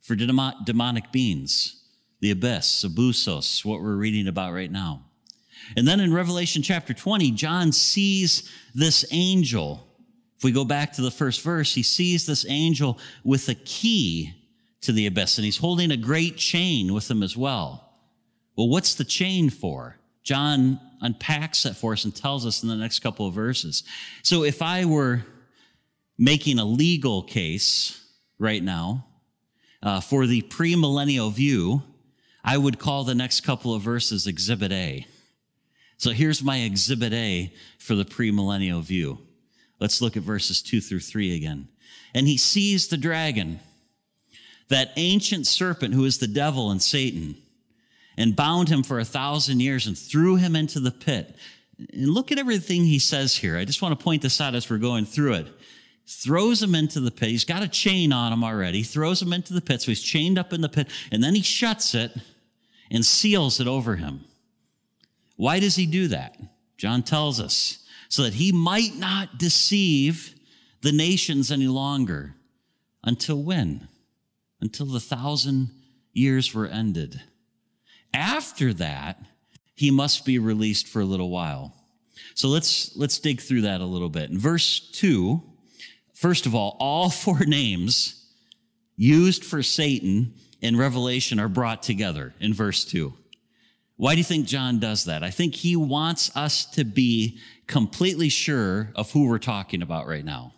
for 0.00 0.14
demonic 0.14 1.12
beings, 1.12 1.82
the 2.20 2.30
abyss, 2.30 2.84
abyssos, 2.84 3.64
what 3.64 3.80
we're 3.80 3.96
reading 3.96 4.28
about 4.28 4.52
right 4.52 4.70
now. 4.70 5.04
And 5.76 5.86
then 5.86 6.00
in 6.00 6.14
Revelation 6.14 6.62
chapter 6.62 6.94
20, 6.94 7.30
John 7.32 7.72
sees 7.72 8.50
this 8.74 9.04
angel. 9.10 9.86
If 10.36 10.44
we 10.44 10.52
go 10.52 10.64
back 10.64 10.92
to 10.94 11.02
the 11.02 11.10
first 11.10 11.42
verse, 11.42 11.74
he 11.74 11.82
sees 11.82 12.26
this 12.26 12.46
angel 12.48 12.98
with 13.24 13.48
a 13.48 13.54
key 13.54 14.32
to 14.82 14.92
the 14.92 15.06
abyss, 15.06 15.36
and 15.36 15.44
he's 15.44 15.58
holding 15.58 15.90
a 15.90 15.96
great 15.96 16.36
chain 16.36 16.94
with 16.94 17.10
him 17.10 17.22
as 17.22 17.36
well. 17.36 17.92
Well, 18.56 18.68
what's 18.68 18.94
the 18.94 19.04
chain 19.04 19.50
for? 19.50 19.96
John 20.22 20.80
unpacks 21.00 21.64
that 21.64 21.76
for 21.76 21.92
us 21.92 22.04
and 22.04 22.14
tells 22.14 22.46
us 22.46 22.62
in 22.62 22.68
the 22.68 22.76
next 22.76 23.00
couple 23.00 23.26
of 23.26 23.34
verses. 23.34 23.82
So 24.22 24.44
if 24.44 24.62
I 24.62 24.84
were 24.84 25.24
making 26.16 26.58
a 26.58 26.64
legal 26.64 27.22
case 27.22 28.04
right 28.38 28.62
now 28.62 29.06
uh, 29.82 30.00
for 30.00 30.26
the 30.26 30.42
premillennial 30.42 31.32
view, 31.32 31.82
I 32.44 32.56
would 32.56 32.78
call 32.78 33.04
the 33.04 33.14
next 33.14 33.40
couple 33.40 33.74
of 33.74 33.82
verses 33.82 34.26
Exhibit 34.26 34.72
A. 34.72 35.06
So 35.96 36.10
here's 36.10 36.42
my 36.42 36.58
Exhibit 36.60 37.12
A 37.12 37.52
for 37.78 37.94
the 37.94 38.04
premillennial 38.04 38.82
view. 38.82 39.18
Let's 39.80 40.00
look 40.00 40.16
at 40.16 40.22
verses 40.22 40.62
two 40.62 40.80
through 40.80 41.00
three 41.00 41.34
again. 41.36 41.68
And 42.14 42.26
he 42.26 42.36
sees 42.36 42.88
the 42.88 42.96
dragon, 42.96 43.60
that 44.68 44.92
ancient 44.96 45.46
serpent 45.46 45.94
who 45.94 46.04
is 46.04 46.18
the 46.18 46.26
devil 46.26 46.70
and 46.70 46.82
Satan 46.82 47.36
and 48.16 48.34
bound 48.34 48.68
him 48.68 48.82
for 48.82 48.98
a 48.98 49.04
thousand 49.04 49.60
years 49.60 49.86
and 49.86 49.96
threw 49.96 50.36
him 50.36 50.56
into 50.56 50.80
the 50.80 50.90
pit. 50.90 51.36
And 51.92 52.08
look 52.08 52.32
at 52.32 52.38
everything 52.38 52.84
he 52.84 52.98
says 52.98 53.36
here. 53.36 53.56
I 53.56 53.64
just 53.64 53.82
want 53.82 53.98
to 53.98 54.02
point 54.02 54.22
this 54.22 54.40
out 54.40 54.54
as 54.54 54.68
we're 54.68 54.78
going 54.78 55.04
through 55.04 55.34
it. 55.34 55.46
Throws 56.10 56.62
him 56.62 56.74
into 56.74 57.00
the 57.00 57.10
pit. 57.10 57.28
He's 57.28 57.44
got 57.44 57.62
a 57.62 57.68
chain 57.68 58.14
on 58.14 58.32
him 58.32 58.42
already. 58.42 58.82
Throws 58.82 59.20
him 59.20 59.34
into 59.34 59.52
the 59.52 59.60
pit. 59.60 59.82
So 59.82 59.90
he's 59.90 60.02
chained 60.02 60.38
up 60.38 60.54
in 60.54 60.62
the 60.62 60.68
pit. 60.70 60.88
And 61.12 61.22
then 61.22 61.34
he 61.34 61.42
shuts 61.42 61.94
it 61.94 62.12
and 62.90 63.04
seals 63.04 63.60
it 63.60 63.66
over 63.66 63.96
him. 63.96 64.24
Why 65.36 65.60
does 65.60 65.76
he 65.76 65.84
do 65.84 66.08
that? 66.08 66.34
John 66.78 67.02
tells 67.02 67.40
us 67.40 67.84
so 68.08 68.22
that 68.22 68.34
he 68.34 68.52
might 68.52 68.96
not 68.96 69.36
deceive 69.36 70.34
the 70.80 70.92
nations 70.92 71.52
any 71.52 71.68
longer. 71.68 72.34
Until 73.04 73.42
when? 73.42 73.88
Until 74.62 74.86
the 74.86 75.00
thousand 75.00 75.70
years 76.14 76.54
were 76.54 76.66
ended. 76.66 77.20
After 78.14 78.72
that, 78.74 79.22
he 79.74 79.90
must 79.90 80.24
be 80.24 80.38
released 80.38 80.88
for 80.88 81.00
a 81.00 81.04
little 81.04 81.28
while. 81.28 81.74
So 82.34 82.48
let's, 82.48 82.96
let's 82.96 83.18
dig 83.18 83.42
through 83.42 83.60
that 83.62 83.82
a 83.82 83.84
little 83.84 84.08
bit. 84.08 84.30
In 84.30 84.38
verse 84.38 84.80
two, 84.80 85.42
first 86.18 86.46
of 86.46 86.54
all, 86.54 86.76
all 86.80 87.10
four 87.24 87.40
names 87.40 88.26
used 88.96 89.44
for 89.44 89.62
Satan 89.62 90.34
in 90.60 90.76
Revelation 90.76 91.38
are 91.38 91.48
brought 91.48 91.82
together 91.82 92.34
in 92.40 92.52
verse 92.52 92.84
two. 92.84 93.14
Why 93.96 94.14
do 94.14 94.18
you 94.18 94.24
think 94.24 94.46
John 94.46 94.78
does 94.78 95.04
that? 95.04 95.24
I 95.24 95.30
think 95.30 95.54
he 95.54 95.74
wants 95.74 96.34
us 96.36 96.64
to 96.72 96.84
be 96.84 97.38
completely 97.66 98.28
sure 98.28 98.92
of 98.94 99.10
who 99.10 99.26
we're 99.26 99.38
talking 99.38 99.82
about 99.82 100.06
right 100.06 100.24
now. 100.24 100.54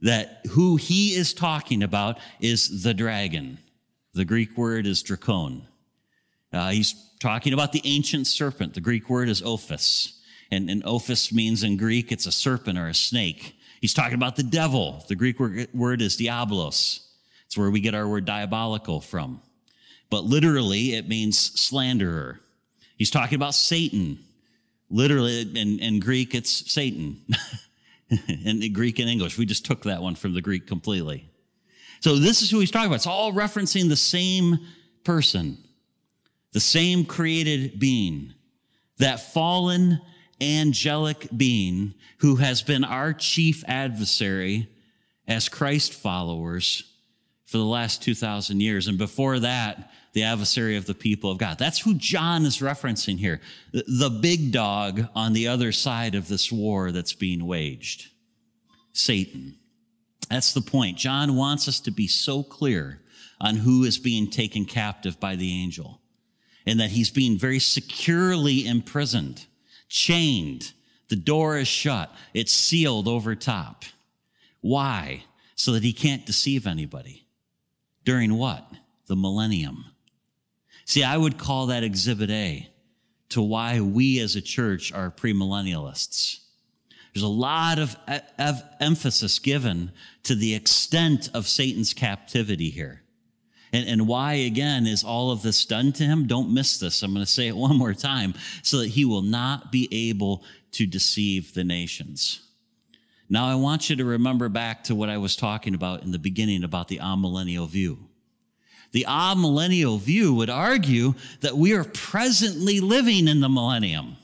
That 0.00 0.40
who 0.50 0.76
he 0.76 1.14
is 1.14 1.34
talking 1.34 1.84
about 1.84 2.18
is 2.40 2.82
the 2.82 2.94
dragon. 2.94 3.58
The 4.14 4.24
Greek 4.24 4.58
word 4.58 4.86
is 4.86 5.04
drakon. 5.04 5.62
Uh, 6.52 6.70
he's 6.70 7.10
talking 7.20 7.52
about 7.52 7.70
the 7.70 7.82
ancient 7.84 8.26
serpent. 8.26 8.74
The 8.74 8.80
Greek 8.80 9.08
word 9.08 9.28
is 9.28 9.40
ophis. 9.40 10.18
And, 10.50 10.68
and 10.68 10.82
ophis 10.84 11.32
means 11.32 11.62
in 11.62 11.76
Greek, 11.76 12.10
it's 12.10 12.26
a 12.26 12.32
serpent 12.32 12.76
or 12.76 12.88
a 12.88 12.94
snake. 12.94 13.54
He's 13.82 13.92
talking 13.92 14.14
about 14.14 14.36
the 14.36 14.42
devil. 14.42 15.04
The 15.08 15.14
Greek 15.14 15.38
word 15.38 16.00
is 16.00 16.16
diabolos. 16.16 17.00
It's 17.44 17.58
where 17.58 17.70
we 17.70 17.80
get 17.80 17.94
our 17.94 18.08
word 18.08 18.24
diabolical 18.24 19.02
from. 19.02 19.42
But 20.08 20.24
literally, 20.24 20.94
it 20.94 21.06
means 21.06 21.38
slanderer. 21.38 22.40
He's 22.96 23.10
talking 23.10 23.36
about 23.36 23.54
Satan. 23.54 24.20
Literally, 24.88 25.42
in, 25.42 25.78
in 25.80 26.00
Greek, 26.00 26.34
it's 26.34 26.72
Satan. 26.72 27.20
in 28.28 28.72
Greek 28.72 28.98
and 28.98 29.10
English, 29.10 29.36
we 29.36 29.44
just 29.44 29.66
took 29.66 29.82
that 29.82 30.00
one 30.00 30.14
from 30.14 30.32
the 30.32 30.40
Greek 30.40 30.66
completely. 30.66 31.28
So 32.00 32.16
this 32.16 32.40
is 32.40 32.50
who 32.50 32.60
he's 32.60 32.70
talking 32.70 32.86
about. 32.86 32.96
It's 32.96 33.06
all 33.06 33.32
referencing 33.32 33.88
the 33.88 33.96
same 33.96 34.58
person 35.04 35.58
the 36.52 36.60
same 36.60 37.04
created 37.04 37.78
being, 37.80 38.34
that 38.98 39.32
fallen 39.32 40.00
angelic 40.42 41.28
being 41.36 41.94
who 42.18 42.36
has 42.36 42.62
been 42.62 42.84
our 42.84 43.12
chief 43.12 43.64
adversary 43.66 44.68
as 45.26 45.48
Christ 45.48 45.94
followers 45.94 46.84
for 47.46 47.58
the 47.58 47.64
last 47.64 48.02
2,000 48.02 48.60
years. 48.60 48.88
And 48.88 48.98
before 48.98 49.38
that, 49.38 49.90
the 50.12 50.24
adversary 50.24 50.76
of 50.76 50.86
the 50.86 50.94
people 50.94 51.30
of 51.30 51.38
God. 51.38 51.58
That's 51.58 51.80
who 51.80 51.94
John 51.94 52.44
is 52.44 52.58
referencing 52.58 53.18
here. 53.18 53.40
The 53.72 54.10
big 54.10 54.52
dog 54.52 55.08
on 55.14 55.32
the 55.32 55.48
other 55.48 55.72
side 55.72 56.14
of 56.14 56.28
this 56.28 56.52
war 56.52 56.92
that's 56.92 57.14
being 57.14 57.46
waged. 57.46 58.10
Satan. 58.92 59.54
That's 60.28 60.52
the 60.52 60.60
point. 60.60 60.98
John 60.98 61.36
wants 61.36 61.68
us 61.68 61.80
to 61.80 61.90
be 61.90 62.06
so 62.06 62.42
clear 62.42 63.00
on 63.40 63.56
who 63.56 63.84
is 63.84 63.98
being 63.98 64.30
taken 64.30 64.64
captive 64.64 65.18
by 65.18 65.36
the 65.36 65.52
angel 65.52 66.00
and 66.66 66.78
that 66.80 66.90
he's 66.90 67.10
being 67.10 67.38
very 67.38 67.58
securely 67.58 68.66
imprisoned, 68.66 69.46
chained. 69.92 70.72
The 71.08 71.16
door 71.16 71.58
is 71.58 71.68
shut. 71.68 72.12
It's 72.32 72.52
sealed 72.52 73.06
over 73.06 73.34
top. 73.34 73.84
Why? 74.62 75.24
So 75.54 75.72
that 75.72 75.84
he 75.84 75.92
can't 75.92 76.24
deceive 76.24 76.66
anybody. 76.66 77.26
During 78.04 78.34
what? 78.34 78.66
The 79.06 79.16
millennium. 79.16 79.84
See, 80.86 81.04
I 81.04 81.16
would 81.16 81.38
call 81.38 81.66
that 81.66 81.84
exhibit 81.84 82.30
A 82.30 82.68
to 83.28 83.42
why 83.42 83.80
we 83.80 84.18
as 84.18 84.34
a 84.34 84.40
church 84.40 84.92
are 84.92 85.10
premillennialists. 85.10 86.40
There's 87.12 87.22
a 87.22 87.28
lot 87.28 87.78
of, 87.78 87.96
emphasis 88.80 89.38
given 89.38 89.92
to 90.22 90.34
the 90.34 90.54
extent 90.54 91.28
of 91.34 91.46
Satan's 91.46 91.92
captivity 91.92 92.70
here. 92.70 93.01
And, 93.72 93.88
and 93.88 94.06
why, 94.06 94.34
again, 94.34 94.86
is 94.86 95.02
all 95.02 95.30
of 95.30 95.42
this 95.42 95.64
done 95.64 95.92
to 95.92 96.04
him? 96.04 96.26
Don't 96.26 96.52
miss 96.52 96.78
this. 96.78 97.02
I'm 97.02 97.14
going 97.14 97.24
to 97.24 97.30
say 97.30 97.48
it 97.48 97.56
one 97.68 97.76
more 97.76 97.94
time 97.94 98.34
so 98.62 98.78
that 98.78 98.88
he 98.88 99.04
will 99.04 99.22
not 99.22 99.72
be 99.72 99.88
able 99.90 100.44
to 100.72 100.86
deceive 100.86 101.54
the 101.54 101.64
nations. 101.64 102.40
Now, 103.28 103.46
I 103.46 103.54
want 103.54 103.88
you 103.88 103.96
to 103.96 104.04
remember 104.04 104.50
back 104.50 104.84
to 104.84 104.94
what 104.94 105.08
I 105.08 105.16
was 105.16 105.36
talking 105.36 105.74
about 105.74 106.02
in 106.02 106.12
the 106.12 106.18
beginning 106.18 106.64
about 106.64 106.88
the 106.88 106.98
amillennial 106.98 107.68
view. 107.68 107.98
The 108.92 109.06
amillennial 109.08 109.98
view 109.98 110.34
would 110.34 110.50
argue 110.50 111.14
that 111.40 111.56
we 111.56 111.72
are 111.72 111.84
presently 111.84 112.80
living 112.80 113.26
in 113.26 113.40
the 113.40 113.48
millennium. 113.48 114.16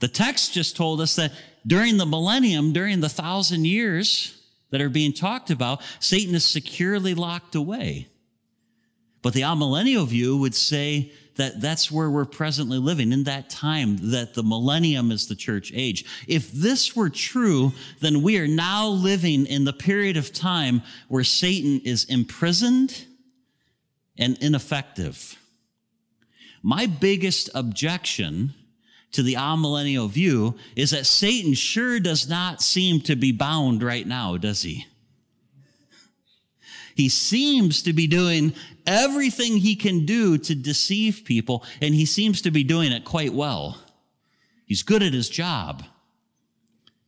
The 0.00 0.08
text 0.08 0.52
just 0.52 0.76
told 0.76 1.00
us 1.00 1.14
that 1.14 1.32
during 1.64 1.96
the 1.96 2.06
millennium, 2.06 2.72
during 2.72 3.00
the 3.00 3.08
thousand 3.08 3.66
years, 3.66 4.39
that 4.70 4.80
are 4.80 4.88
being 4.88 5.12
talked 5.12 5.50
about, 5.50 5.82
Satan 5.98 6.34
is 6.34 6.44
securely 6.44 7.14
locked 7.14 7.54
away. 7.54 8.08
But 9.22 9.34
the 9.34 9.42
amillennial 9.42 10.06
view 10.06 10.38
would 10.38 10.54
say 10.54 11.12
that 11.36 11.60
that's 11.60 11.90
where 11.90 12.10
we're 12.10 12.24
presently 12.24 12.78
living 12.78 13.12
in 13.12 13.24
that 13.24 13.50
time, 13.50 14.10
that 14.10 14.34
the 14.34 14.42
millennium 14.42 15.10
is 15.10 15.26
the 15.26 15.34
church 15.34 15.72
age. 15.74 16.04
If 16.26 16.50
this 16.52 16.96
were 16.96 17.10
true, 17.10 17.72
then 18.00 18.22
we 18.22 18.38
are 18.38 18.46
now 18.46 18.88
living 18.88 19.46
in 19.46 19.64
the 19.64 19.72
period 19.72 20.16
of 20.16 20.32
time 20.32 20.82
where 21.08 21.24
Satan 21.24 21.80
is 21.84 22.04
imprisoned 22.04 23.06
and 24.18 24.36
ineffective. 24.42 25.38
My 26.62 26.86
biggest 26.86 27.48
objection 27.54 28.54
to 29.12 29.22
the 29.22 29.34
amillennial 29.34 30.08
view 30.08 30.56
is 30.76 30.90
that 30.90 31.06
Satan 31.06 31.54
sure 31.54 31.98
does 32.00 32.28
not 32.28 32.62
seem 32.62 33.00
to 33.02 33.16
be 33.16 33.32
bound 33.32 33.82
right 33.82 34.06
now, 34.06 34.36
does 34.36 34.62
he? 34.62 34.86
He 36.94 37.08
seems 37.08 37.82
to 37.84 37.92
be 37.92 38.06
doing 38.06 38.52
everything 38.86 39.56
he 39.56 39.74
can 39.74 40.04
do 40.04 40.36
to 40.38 40.54
deceive 40.54 41.22
people, 41.24 41.64
and 41.80 41.94
he 41.94 42.04
seems 42.04 42.42
to 42.42 42.50
be 42.50 42.62
doing 42.62 42.92
it 42.92 43.04
quite 43.04 43.32
well. 43.32 43.78
He's 44.66 44.82
good 44.82 45.02
at 45.02 45.14
his 45.14 45.28
job. 45.28 45.84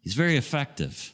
He's 0.00 0.14
very 0.14 0.36
effective. 0.36 1.12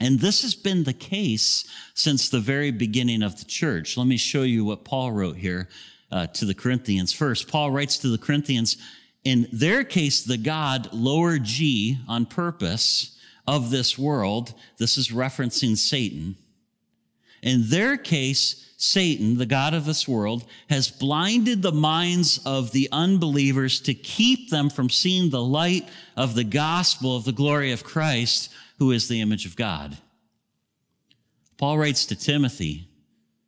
And 0.00 0.18
this 0.18 0.42
has 0.42 0.54
been 0.54 0.84
the 0.84 0.92
case 0.92 1.64
since 1.94 2.28
the 2.28 2.40
very 2.40 2.72
beginning 2.72 3.22
of 3.22 3.38
the 3.38 3.44
church. 3.44 3.96
Let 3.96 4.06
me 4.06 4.16
show 4.16 4.42
you 4.42 4.64
what 4.64 4.84
Paul 4.84 5.12
wrote 5.12 5.36
here 5.36 5.68
uh, 6.10 6.26
to 6.28 6.44
the 6.44 6.54
Corinthians. 6.54 7.12
First, 7.12 7.48
Paul 7.48 7.70
writes 7.70 7.98
to 7.98 8.08
the 8.08 8.18
Corinthians, 8.18 8.76
in 9.24 9.48
their 9.52 9.84
case, 9.84 10.22
the 10.22 10.36
God, 10.36 10.92
lower 10.92 11.38
g 11.38 11.98
on 12.06 12.26
purpose, 12.26 13.14
of 13.46 13.70
this 13.70 13.98
world, 13.98 14.54
this 14.78 14.96
is 14.96 15.08
referencing 15.08 15.76
Satan. 15.76 16.36
In 17.42 17.68
their 17.68 17.96
case, 17.96 18.72
Satan, 18.76 19.36
the 19.36 19.46
God 19.46 19.74
of 19.74 19.84
this 19.84 20.08
world, 20.08 20.44
has 20.70 20.90
blinded 20.90 21.62
the 21.62 21.72
minds 21.72 22.40
of 22.44 22.72
the 22.72 22.88
unbelievers 22.90 23.80
to 23.80 23.94
keep 23.94 24.50
them 24.50 24.70
from 24.70 24.88
seeing 24.88 25.30
the 25.30 25.42
light 25.42 25.88
of 26.16 26.34
the 26.34 26.44
gospel 26.44 27.16
of 27.16 27.24
the 27.24 27.32
glory 27.32 27.72
of 27.72 27.84
Christ, 27.84 28.50
who 28.78 28.90
is 28.90 29.08
the 29.08 29.20
image 29.20 29.46
of 29.46 29.56
God. 29.56 29.98
Paul 31.56 31.78
writes 31.78 32.06
to 32.06 32.16
Timothy, 32.16 32.88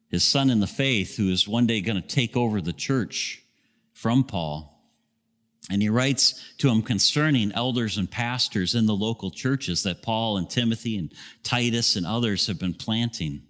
his 0.09 0.25
son 0.25 0.51
in 0.51 0.61
the 0.61 0.67
faith, 0.67 1.17
who 1.17 1.31
is 1.31 1.49
one 1.49 1.67
day 1.67 1.81
going 1.81 2.01
to 2.01 2.07
take 2.07 2.37
over 2.37 2.61
the 2.61 2.73
church 2.73 3.43
from 3.93 4.25
Paul. 4.25 4.76
And 5.69 5.83
he 5.83 5.89
writes 5.89 6.43
to 6.59 6.69
him 6.69 6.83
concerning 6.83 7.53
elders 7.53 7.99
and 7.99 8.09
pastors 8.11 8.75
in 8.75 8.87
the 8.87 8.95
local 8.95 9.31
churches 9.31 9.83
that 9.83 10.03
Paul 10.03 10.37
and 10.37 10.49
Timothy 10.49 10.97
and 10.97 11.13
Titus 11.43 11.97
and 11.97 12.07
others 12.07 12.47
have 12.47 12.59
been 12.59 12.75
planting. 12.75 13.43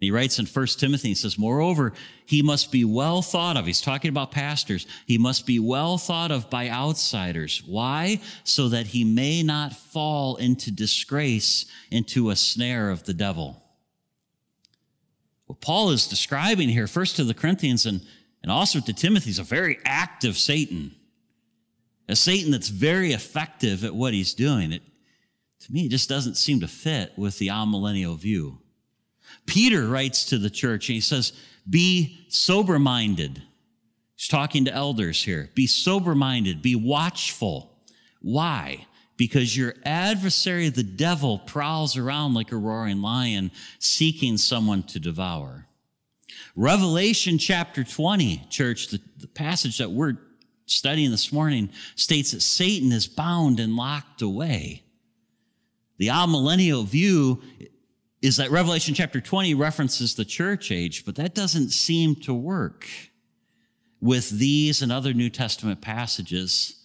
He 0.00 0.10
writes 0.10 0.38
in 0.38 0.46
1 0.46 0.66
Timothy, 0.78 1.08
he 1.08 1.14
says, 1.14 1.38
Moreover, 1.38 1.92
he 2.24 2.40
must 2.40 2.72
be 2.72 2.84
well 2.84 3.20
thought 3.20 3.58
of. 3.58 3.66
He's 3.66 3.82
talking 3.82 4.08
about 4.08 4.30
pastors. 4.30 4.86
He 5.04 5.18
must 5.18 5.44
be 5.44 5.58
well 5.58 5.98
thought 5.98 6.30
of 6.30 6.48
by 6.48 6.70
outsiders. 6.70 7.62
Why? 7.66 8.20
So 8.42 8.70
that 8.70 8.86
he 8.86 9.04
may 9.04 9.42
not 9.42 9.74
fall 9.74 10.36
into 10.36 10.70
disgrace, 10.70 11.66
into 11.90 12.30
a 12.30 12.36
snare 12.36 12.90
of 12.90 13.04
the 13.04 13.12
devil. 13.12 13.62
What 15.44 15.60
Paul 15.60 15.90
is 15.90 16.06
describing 16.06 16.70
here, 16.70 16.86
first 16.86 17.16
to 17.16 17.24
the 17.24 17.34
Corinthians 17.34 17.84
and, 17.84 18.00
and 18.42 18.50
also 18.50 18.80
to 18.80 18.92
Timothy, 18.94 19.30
is 19.30 19.38
a 19.38 19.44
very 19.44 19.80
active 19.84 20.38
Satan. 20.38 20.94
A 22.10 22.16
Satan 22.16 22.50
that's 22.50 22.68
very 22.68 23.12
effective 23.12 23.84
at 23.84 23.94
what 23.94 24.12
he's 24.12 24.34
doing. 24.34 24.72
It, 24.72 24.82
to 25.60 25.72
me, 25.72 25.86
it 25.86 25.90
just 25.90 26.08
doesn't 26.08 26.36
seem 26.36 26.58
to 26.60 26.66
fit 26.66 27.12
with 27.16 27.38
the 27.38 27.48
amillennial 27.48 28.18
view. 28.18 28.58
Peter 29.46 29.86
writes 29.86 30.24
to 30.26 30.38
the 30.38 30.50
church 30.50 30.88
and 30.88 30.94
he 30.94 31.00
says, 31.00 31.32
Be 31.68 32.26
sober 32.28 32.80
minded. 32.80 33.42
He's 34.16 34.26
talking 34.26 34.64
to 34.64 34.74
elders 34.74 35.22
here. 35.22 35.50
Be 35.54 35.68
sober 35.68 36.16
minded, 36.16 36.62
be 36.62 36.74
watchful. 36.74 37.78
Why? 38.20 38.86
Because 39.16 39.56
your 39.56 39.74
adversary, 39.84 40.68
the 40.68 40.82
devil, 40.82 41.38
prowls 41.38 41.96
around 41.96 42.34
like 42.34 42.50
a 42.50 42.56
roaring 42.56 43.02
lion 43.02 43.52
seeking 43.78 44.36
someone 44.36 44.82
to 44.84 44.98
devour. 44.98 45.66
Revelation 46.56 47.38
chapter 47.38 47.84
20, 47.84 48.46
church, 48.50 48.88
the, 48.88 49.00
the 49.18 49.28
passage 49.28 49.78
that 49.78 49.90
we're 49.90 50.16
studying 50.70 51.10
this 51.10 51.32
morning 51.32 51.70
states 51.96 52.30
that 52.32 52.42
Satan 52.42 52.92
is 52.92 53.06
bound 53.06 53.60
and 53.60 53.76
locked 53.76 54.22
away. 54.22 54.84
The 55.98 56.08
amillennial 56.08 56.86
view 56.86 57.42
is 58.22 58.36
that 58.36 58.50
Revelation 58.50 58.94
chapter 58.94 59.20
20 59.20 59.54
references 59.54 60.14
the 60.14 60.24
church 60.24 60.70
age, 60.70 61.04
but 61.04 61.16
that 61.16 61.34
doesn't 61.34 61.70
seem 61.70 62.14
to 62.16 62.34
work 62.34 62.86
with 64.00 64.30
these 64.30 64.80
and 64.82 64.92
other 64.92 65.12
New 65.12 65.28
Testament 65.28 65.80
passages. 65.80 66.76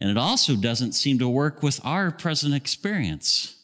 And 0.00 0.10
it 0.10 0.16
also 0.16 0.56
doesn't 0.56 0.92
seem 0.92 1.18
to 1.18 1.28
work 1.28 1.62
with 1.62 1.80
our 1.84 2.10
present 2.10 2.54
experience. 2.54 3.56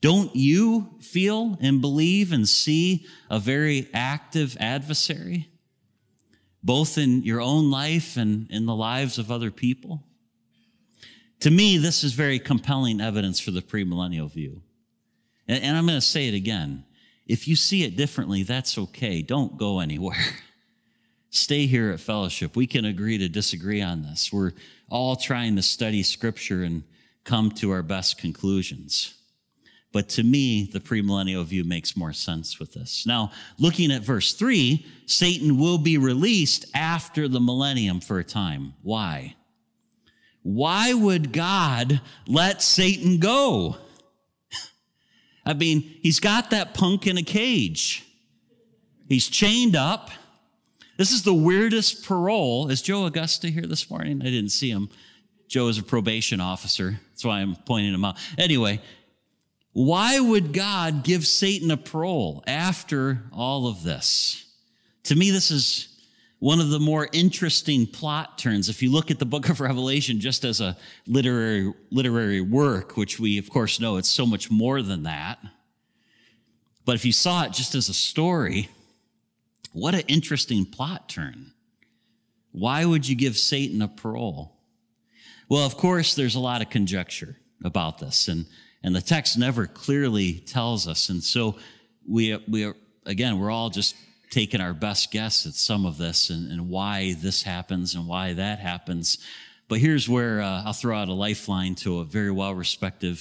Don't 0.00 0.36
you 0.36 0.96
feel 1.00 1.56
and 1.60 1.80
believe 1.80 2.30
and 2.32 2.48
see 2.48 3.06
a 3.30 3.38
very 3.38 3.88
active 3.94 4.56
adversary, 4.60 5.48
both 6.64 6.96
in 6.98 7.22
your 7.22 7.40
own 7.40 7.70
life 7.70 8.16
and 8.16 8.50
in 8.50 8.66
the 8.66 8.74
lives 8.74 9.18
of 9.18 9.30
other 9.30 9.50
people? 9.50 10.02
To 11.40 11.50
me, 11.50 11.76
this 11.76 12.02
is 12.02 12.14
very 12.14 12.38
compelling 12.38 13.00
evidence 13.00 13.38
for 13.38 13.50
the 13.50 13.60
premillennial 13.60 14.32
view. 14.32 14.62
And, 15.46 15.62
and 15.62 15.76
I'm 15.76 15.86
going 15.86 15.98
to 15.98 16.06
say 16.06 16.26
it 16.26 16.34
again. 16.34 16.84
If 17.26 17.46
you 17.46 17.54
see 17.54 17.84
it 17.84 17.96
differently, 17.96 18.42
that's 18.42 18.78
okay. 18.78 19.22
Don't 19.22 19.58
go 19.58 19.80
anywhere. 19.80 20.16
Stay 21.30 21.66
here 21.66 21.90
at 21.90 22.00
fellowship. 22.00 22.56
We 22.56 22.66
can 22.66 22.84
agree 22.84 23.18
to 23.18 23.28
disagree 23.28 23.82
on 23.82 24.02
this. 24.02 24.32
We're 24.32 24.52
all 24.88 25.16
trying 25.16 25.56
to 25.56 25.62
study 25.62 26.02
scripture 26.02 26.62
and 26.62 26.84
come 27.24 27.50
to 27.52 27.72
our 27.72 27.82
best 27.82 28.18
conclusions. 28.18 29.14
But 29.94 30.08
to 30.10 30.24
me, 30.24 30.64
the 30.64 30.80
premillennial 30.80 31.44
view 31.44 31.62
makes 31.62 31.96
more 31.96 32.12
sense 32.12 32.58
with 32.58 32.74
this. 32.74 33.06
Now, 33.06 33.30
looking 33.60 33.92
at 33.92 34.02
verse 34.02 34.32
three, 34.32 34.84
Satan 35.06 35.56
will 35.56 35.78
be 35.78 35.98
released 35.98 36.66
after 36.74 37.28
the 37.28 37.38
millennium 37.38 38.00
for 38.00 38.18
a 38.18 38.24
time. 38.24 38.74
Why? 38.82 39.36
Why 40.42 40.94
would 40.94 41.32
God 41.32 42.00
let 42.26 42.60
Satan 42.60 43.20
go? 43.20 43.76
I 45.46 45.54
mean, 45.54 45.82
he's 46.02 46.18
got 46.18 46.50
that 46.50 46.74
punk 46.74 47.06
in 47.06 47.16
a 47.16 47.22
cage. 47.22 48.04
He's 49.08 49.28
chained 49.28 49.76
up. 49.76 50.10
This 50.98 51.12
is 51.12 51.22
the 51.22 51.32
weirdest 51.32 52.04
parole. 52.04 52.68
Is 52.68 52.82
Joe 52.82 53.06
Augusta 53.06 53.46
here 53.46 53.66
this 53.66 53.88
morning? 53.88 54.22
I 54.22 54.24
didn't 54.24 54.50
see 54.50 54.70
him. 54.70 54.90
Joe 55.46 55.68
is 55.68 55.78
a 55.78 55.84
probation 55.84 56.40
officer. 56.40 56.98
That's 57.10 57.24
why 57.24 57.38
I'm 57.38 57.54
pointing 57.54 57.94
him 57.94 58.04
out. 58.04 58.18
Anyway, 58.36 58.80
why 59.74 60.20
would 60.20 60.52
God 60.52 61.02
give 61.02 61.26
Satan 61.26 61.72
a 61.72 61.76
parole 61.76 62.44
after 62.46 63.24
all 63.32 63.66
of 63.66 63.82
this? 63.82 64.46
To 65.04 65.16
me, 65.16 65.32
this 65.32 65.50
is 65.50 65.88
one 66.38 66.60
of 66.60 66.70
the 66.70 66.78
more 66.78 67.08
interesting 67.12 67.84
plot 67.88 68.38
turns. 68.38 68.68
If 68.68 68.84
you 68.84 68.92
look 68.92 69.10
at 69.10 69.18
the 69.18 69.26
book 69.26 69.48
of 69.48 69.60
Revelation 69.60 70.20
just 70.20 70.44
as 70.44 70.60
a 70.60 70.76
literary, 71.08 71.74
literary 71.90 72.40
work, 72.40 72.96
which 72.96 73.18
we 73.18 73.36
of 73.36 73.50
course 73.50 73.80
know 73.80 73.96
it's 73.96 74.08
so 74.08 74.24
much 74.24 74.48
more 74.48 74.80
than 74.80 75.02
that. 75.02 75.40
But 76.84 76.94
if 76.94 77.04
you 77.04 77.12
saw 77.12 77.42
it 77.44 77.52
just 77.52 77.74
as 77.74 77.88
a 77.88 77.94
story, 77.94 78.68
what 79.72 79.96
an 79.96 80.02
interesting 80.06 80.66
plot 80.66 81.08
turn. 81.08 81.50
Why 82.52 82.84
would 82.84 83.08
you 83.08 83.16
give 83.16 83.36
Satan 83.36 83.82
a 83.82 83.88
parole? 83.88 84.56
Well, 85.48 85.66
of 85.66 85.76
course, 85.76 86.14
there's 86.14 86.36
a 86.36 86.40
lot 86.40 86.62
of 86.62 86.70
conjecture 86.70 87.38
about 87.64 87.98
this, 87.98 88.28
and, 88.28 88.46
and 88.84 88.94
the 88.94 89.00
text 89.00 89.38
never 89.38 89.66
clearly 89.66 90.34
tells 90.34 90.86
us. 90.86 91.08
And 91.08 91.24
so 91.24 91.56
we, 92.06 92.36
we 92.46 92.66
are, 92.66 92.76
again, 93.06 93.40
we're 93.40 93.50
all 93.50 93.70
just 93.70 93.96
taking 94.30 94.60
our 94.60 94.74
best 94.74 95.10
guess 95.10 95.46
at 95.46 95.54
some 95.54 95.86
of 95.86 95.96
this 95.96 96.28
and, 96.28 96.52
and 96.52 96.68
why 96.68 97.14
this 97.18 97.42
happens 97.42 97.94
and 97.94 98.06
why 98.06 98.34
that 98.34 98.58
happens. 98.58 99.18
But 99.68 99.78
here's 99.78 100.06
where 100.06 100.42
uh, 100.42 100.64
I'll 100.64 100.74
throw 100.74 100.96
out 100.96 101.08
a 101.08 101.14
lifeline 101.14 101.76
to 101.76 102.00
a 102.00 102.04
very 102.04 102.30
well 102.30 102.54
respected, 102.54 103.18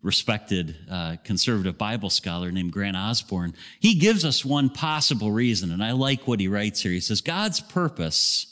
respected 0.00 0.76
uh, 0.88 1.16
conservative 1.24 1.76
Bible 1.76 2.10
scholar 2.10 2.52
named 2.52 2.72
Grant 2.72 2.96
Osborne. 2.96 3.54
He 3.80 3.96
gives 3.96 4.24
us 4.24 4.44
one 4.44 4.70
possible 4.70 5.32
reason, 5.32 5.72
and 5.72 5.82
I 5.82 5.90
like 5.90 6.28
what 6.28 6.38
he 6.38 6.46
writes 6.46 6.82
here. 6.82 6.92
He 6.92 7.00
says, 7.00 7.20
God's 7.20 7.58
purpose 7.58 8.46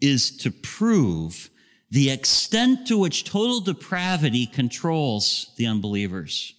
is 0.00 0.36
to 0.38 0.50
prove 0.50 1.48
the 1.90 2.10
extent 2.10 2.86
to 2.86 2.98
which 2.98 3.24
total 3.24 3.60
depravity 3.60 4.46
controls 4.46 5.52
the 5.56 5.66
unbelievers. 5.66 6.54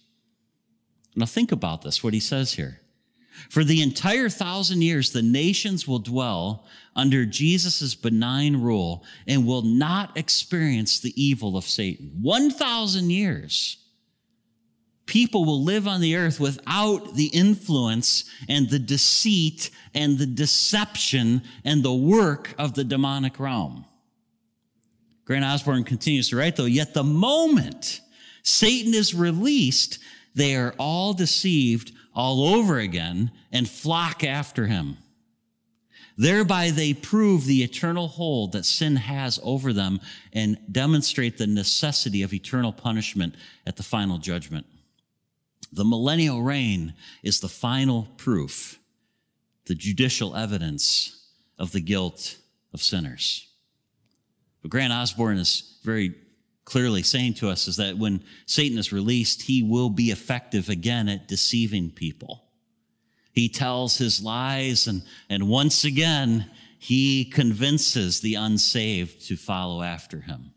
Now, 1.16 1.26
think 1.26 1.52
about 1.52 1.82
this, 1.82 2.04
what 2.04 2.14
he 2.14 2.20
says 2.20 2.52
here. 2.52 2.80
For 3.48 3.64
the 3.64 3.82
entire 3.82 4.28
thousand 4.28 4.82
years, 4.82 5.12
the 5.12 5.22
nations 5.22 5.88
will 5.88 5.98
dwell 5.98 6.66
under 6.94 7.24
Jesus' 7.24 7.94
benign 7.94 8.56
rule 8.56 9.04
and 9.26 9.46
will 9.46 9.62
not 9.62 10.16
experience 10.16 11.00
the 11.00 11.22
evil 11.22 11.56
of 11.56 11.64
Satan. 11.64 12.12
1,000 12.20 13.10
years. 13.10 13.78
People 15.06 15.44
will 15.44 15.62
live 15.62 15.88
on 15.88 16.00
the 16.00 16.16
earth 16.16 16.38
without 16.38 17.14
the 17.14 17.26
influence 17.26 18.24
and 18.48 18.68
the 18.68 18.78
deceit 18.78 19.70
and 19.94 20.18
the 20.18 20.26
deception 20.26 21.42
and 21.64 21.82
the 21.82 21.92
work 21.92 22.54
of 22.58 22.74
the 22.74 22.84
demonic 22.84 23.40
realm. 23.40 23.84
Grant 25.24 25.44
Osborne 25.44 25.84
continues 25.84 26.28
to 26.30 26.36
write, 26.36 26.56
though, 26.56 26.64
yet 26.64 26.94
the 26.94 27.04
moment 27.04 28.00
Satan 28.42 28.94
is 28.94 29.14
released, 29.14 29.98
they 30.34 30.56
are 30.56 30.74
all 30.78 31.14
deceived 31.14 31.92
all 32.14 32.44
over 32.44 32.78
again 32.78 33.30
and 33.52 33.68
flock 33.68 34.24
after 34.24 34.66
him. 34.66 34.96
Thereby 36.16 36.70
they 36.70 36.92
prove 36.92 37.46
the 37.46 37.62
eternal 37.62 38.08
hold 38.08 38.52
that 38.52 38.66
sin 38.66 38.96
has 38.96 39.40
over 39.42 39.72
them 39.72 40.00
and 40.32 40.58
demonstrate 40.70 41.38
the 41.38 41.46
necessity 41.46 42.22
of 42.22 42.34
eternal 42.34 42.72
punishment 42.72 43.34
at 43.66 43.76
the 43.76 43.82
final 43.82 44.18
judgment. 44.18 44.66
The 45.72 45.84
millennial 45.84 46.42
reign 46.42 46.94
is 47.22 47.40
the 47.40 47.48
final 47.48 48.08
proof, 48.18 48.78
the 49.66 49.74
judicial 49.74 50.36
evidence 50.36 51.28
of 51.58 51.72
the 51.72 51.80
guilt 51.80 52.36
of 52.74 52.82
sinners. 52.82 53.48
But 54.62 54.70
Grant 54.70 54.92
Osborne 54.92 55.38
is 55.38 55.78
very 55.82 56.14
clearly 56.64 57.02
saying 57.02 57.34
to 57.34 57.48
us 57.48 57.66
is 57.66 57.76
that 57.76 57.98
when 57.98 58.22
Satan 58.46 58.78
is 58.78 58.92
released, 58.92 59.42
he 59.42 59.62
will 59.62 59.90
be 59.90 60.10
effective 60.10 60.68
again 60.68 61.08
at 61.08 61.28
deceiving 61.28 61.90
people. 61.90 62.44
He 63.32 63.48
tells 63.48 63.98
his 63.98 64.22
lies, 64.22 64.86
and, 64.86 65.02
and 65.28 65.48
once 65.48 65.84
again, 65.84 66.50
he 66.78 67.24
convinces 67.24 68.20
the 68.20 68.34
unsaved 68.34 69.26
to 69.26 69.36
follow 69.36 69.82
after 69.82 70.20
him. 70.20 70.52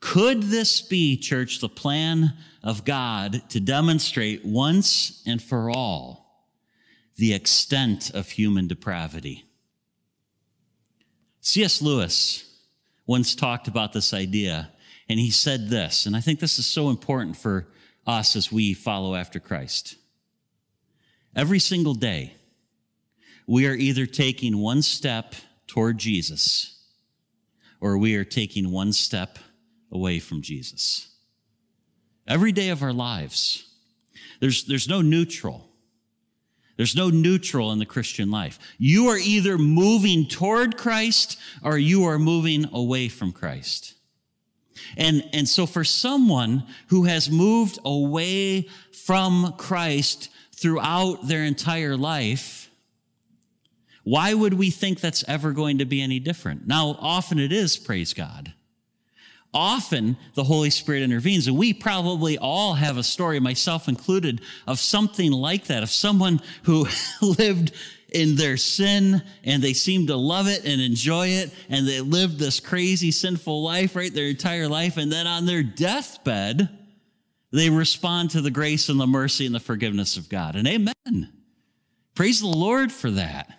Could 0.00 0.44
this 0.44 0.80
be, 0.80 1.16
church, 1.16 1.60
the 1.60 1.68
plan 1.68 2.34
of 2.62 2.84
God 2.84 3.42
to 3.50 3.60
demonstrate 3.60 4.44
once 4.44 5.22
and 5.26 5.42
for 5.42 5.70
all 5.70 6.46
the 7.16 7.32
extent 7.32 8.10
of 8.10 8.30
human 8.30 8.66
depravity? 8.66 9.44
C.S. 11.40 11.82
Lewis 11.82 12.53
once 13.06 13.34
talked 13.34 13.68
about 13.68 13.92
this 13.92 14.14
idea, 14.14 14.70
and 15.08 15.18
he 15.20 15.30
said 15.30 15.68
this, 15.68 16.06
and 16.06 16.16
I 16.16 16.20
think 16.20 16.40
this 16.40 16.58
is 16.58 16.66
so 16.66 16.88
important 16.88 17.36
for 17.36 17.68
us 18.06 18.36
as 18.36 18.52
we 18.52 18.74
follow 18.74 19.14
after 19.14 19.40
Christ. 19.40 19.96
Every 21.36 21.58
single 21.58 21.94
day, 21.94 22.34
we 23.46 23.66
are 23.66 23.74
either 23.74 24.06
taking 24.06 24.58
one 24.58 24.82
step 24.82 25.34
toward 25.66 25.98
Jesus 25.98 26.74
or 27.80 27.98
we 27.98 28.16
are 28.16 28.24
taking 28.24 28.70
one 28.70 28.92
step 28.92 29.38
away 29.92 30.18
from 30.18 30.40
Jesus. 30.40 31.08
Every 32.26 32.52
day 32.52 32.70
of 32.70 32.82
our 32.82 32.92
lives, 32.92 33.68
there's, 34.40 34.64
there's 34.64 34.88
no 34.88 35.02
neutral. 35.02 35.68
There's 36.76 36.96
no 36.96 37.08
neutral 37.08 37.72
in 37.72 37.78
the 37.78 37.86
Christian 37.86 38.30
life. 38.30 38.58
You 38.78 39.08
are 39.08 39.18
either 39.18 39.58
moving 39.58 40.26
toward 40.26 40.76
Christ 40.76 41.38
or 41.62 41.78
you 41.78 42.04
are 42.04 42.18
moving 42.18 42.66
away 42.72 43.08
from 43.08 43.32
Christ. 43.32 43.94
And, 44.96 45.28
and 45.32 45.48
so 45.48 45.66
for 45.66 45.84
someone 45.84 46.64
who 46.88 47.04
has 47.04 47.30
moved 47.30 47.78
away 47.84 48.68
from 48.92 49.54
Christ 49.56 50.30
throughout 50.52 51.28
their 51.28 51.44
entire 51.44 51.96
life, 51.96 52.70
why 54.02 54.34
would 54.34 54.54
we 54.54 54.70
think 54.70 55.00
that's 55.00 55.24
ever 55.26 55.52
going 55.52 55.78
to 55.78 55.84
be 55.84 56.02
any 56.02 56.20
different? 56.20 56.66
Now, 56.66 56.96
often 57.00 57.38
it 57.38 57.52
is, 57.52 57.76
praise 57.76 58.12
God. 58.12 58.52
Often 59.54 60.16
the 60.34 60.44
Holy 60.44 60.70
Spirit 60.70 61.02
intervenes, 61.02 61.46
and 61.46 61.56
we 61.56 61.72
probably 61.72 62.36
all 62.36 62.74
have 62.74 62.96
a 62.96 63.04
story, 63.04 63.38
myself 63.38 63.88
included, 63.88 64.40
of 64.66 64.80
something 64.80 65.30
like 65.30 65.66
that, 65.66 65.84
of 65.84 65.90
someone 65.90 66.42
who 66.64 66.88
lived 67.22 67.72
in 68.10 68.36
their 68.36 68.56
sin 68.56 69.22
and 69.42 69.62
they 69.62 69.72
seemed 69.72 70.08
to 70.08 70.16
love 70.16 70.48
it 70.48 70.64
and 70.64 70.80
enjoy 70.80 71.28
it, 71.28 71.52
and 71.68 71.86
they 71.86 72.00
lived 72.00 72.38
this 72.38 72.58
crazy 72.60 73.10
sinful 73.10 73.62
life, 73.62 73.94
right, 73.94 74.12
their 74.12 74.26
entire 74.26 74.68
life, 74.68 74.96
and 74.96 75.12
then 75.12 75.26
on 75.26 75.46
their 75.46 75.62
deathbed, 75.62 76.68
they 77.52 77.70
respond 77.70 78.30
to 78.30 78.40
the 78.40 78.50
grace 78.50 78.88
and 78.88 78.98
the 78.98 79.06
mercy 79.06 79.46
and 79.46 79.54
the 79.54 79.60
forgiveness 79.60 80.16
of 80.16 80.28
God. 80.28 80.56
And 80.56 80.66
amen. 80.66 81.32
Praise 82.14 82.40
the 82.40 82.48
Lord 82.48 82.90
for 82.90 83.10
that. 83.12 83.56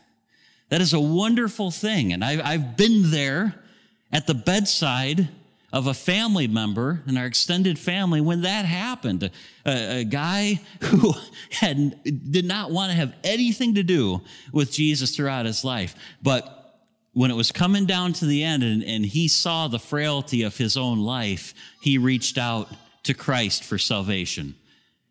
That 0.70 0.82
is 0.82 0.94
a 0.94 1.00
wonderful 1.00 1.72
thing. 1.72 2.12
And 2.12 2.24
I've, 2.24 2.42
I've 2.44 2.78
been 2.78 3.12
there 3.12 3.64
at 4.12 4.28
the 4.28 4.34
bedside 4.34 5.30
of 5.76 5.88
a 5.88 5.94
family 5.94 6.48
member 6.48 7.04
in 7.06 7.18
our 7.18 7.26
extended 7.26 7.78
family 7.78 8.22
when 8.22 8.44
that 8.44 8.64
happened. 8.64 9.30
A, 9.66 10.00
a, 10.00 10.04
guy 10.06 10.62
who 10.82 11.14
had 11.52 12.02
did 12.32 12.46
not 12.46 12.72
want 12.72 12.92
to 12.92 12.98
have 12.98 13.14
anything 13.26 13.76
to 13.76 13.84
do 13.84 14.22
with 14.54 14.72
Jesus 14.72 15.14
throughout 15.14 15.46
his 15.46 15.66
life, 15.66 15.94
but 16.24 16.80
when 17.12 17.30
it 17.30 17.34
was 17.34 17.52
coming 17.52 17.86
down 17.86 18.14
to 18.14 18.26
the 18.26 18.42
end 18.44 18.64
and, 18.64 18.84
and 18.84 19.06
he 19.06 19.28
saw 19.28 19.68
the 19.68 19.80
frailty 19.80 20.44
of 20.44 20.58
his 20.58 20.78
own 20.78 21.00
life, 21.00 21.54
he 21.82 21.98
reached 21.98 22.38
out 22.38 22.70
to 23.04 23.14
Christ 23.14 23.64
for 23.64 23.78
salvation. 23.78 24.56